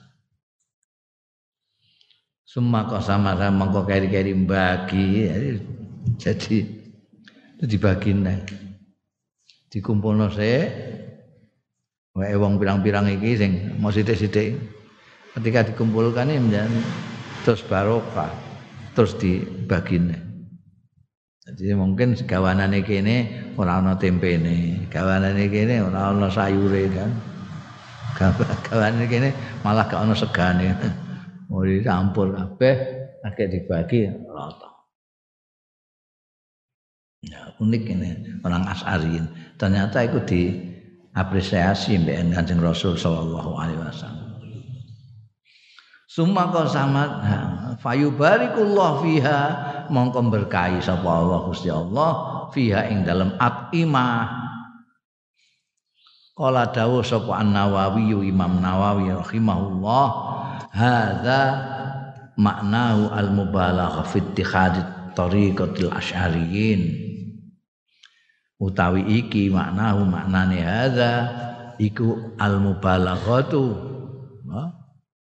[2.57, 5.29] Summa sama mengko keri-keri bagi
[6.17, 6.65] jadi
[7.61, 8.49] dibagi nih
[9.69, 10.65] dikumpulno se
[12.17, 14.57] wae wong pirang-pirang iki sing mau sithik-sithik.
[15.37, 16.81] Ketika dikumpulkan ini menjadi
[17.45, 18.33] terus barokah
[18.97, 20.21] terus dibagi nih
[21.45, 27.13] jadi mungkin gawanan ini ora ana tempene ini kene ora ana sayure kan.
[28.17, 29.29] Gawanan ini
[29.61, 31.05] malah gak ana segane
[31.47, 32.77] mau dicampur kabeh
[33.27, 34.71] akeh dibagi rata.
[37.27, 38.11] Ya, unik ini
[38.47, 39.27] orang Asarin.
[39.59, 44.27] Ternyata itu diapresiasi mbek Kanjeng Rasul sallallahu alaihi wasallam.
[46.07, 47.11] Summa qasamat
[47.83, 49.41] fayubarikullah fiha
[49.91, 52.11] mongko berkahi sapa Allah Gusti Allah
[52.55, 54.47] fiha ing dalam atimah
[56.37, 60.07] Kala dawuh sapa An-Nawawi Imam Nawawi rahimahullah
[60.73, 61.43] hadza
[62.37, 66.83] maknahu al mubalaghah fi ittikhadit tariqatil asy'ariyin
[68.61, 71.13] utawi iki maknahu maknane hadza
[71.81, 73.87] iku al mubalaghatu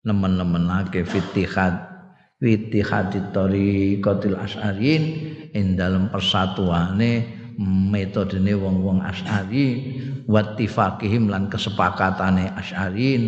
[0.06, 1.82] nemen-nemenake fitihad
[2.38, 5.04] fitihadit tariqatil asy'ariyin
[5.50, 7.26] ing dalem persatuane
[7.90, 9.68] metodene wong-wong asy'ari
[10.30, 13.22] wattifaqihim lan kesepakatane asy'arin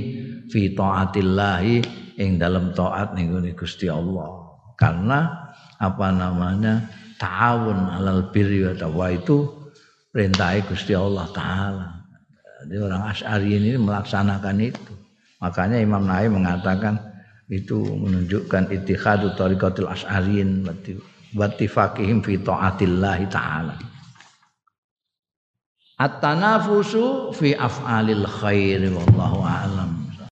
[0.51, 1.83] fi taatillahi
[2.17, 4.47] ing dalam taat ning Gusti Allah.
[4.77, 5.47] Karena
[5.77, 6.85] apa namanya
[7.21, 9.45] ta'awun alal birri wa taqwa itu
[10.09, 11.87] perintah Gusti Allah taala.
[12.65, 14.93] Jadi orang asy'ari ini melaksanakan itu.
[15.37, 16.97] Makanya Imam Nawawi mengatakan
[17.47, 20.65] itu menunjukkan ittihadu tariqatul asy'arin
[21.37, 23.77] wattifaqihim fi taatillahi ta'ala.
[26.01, 29.76] At-tanafusu fi af'alil khair wallahu a'lam.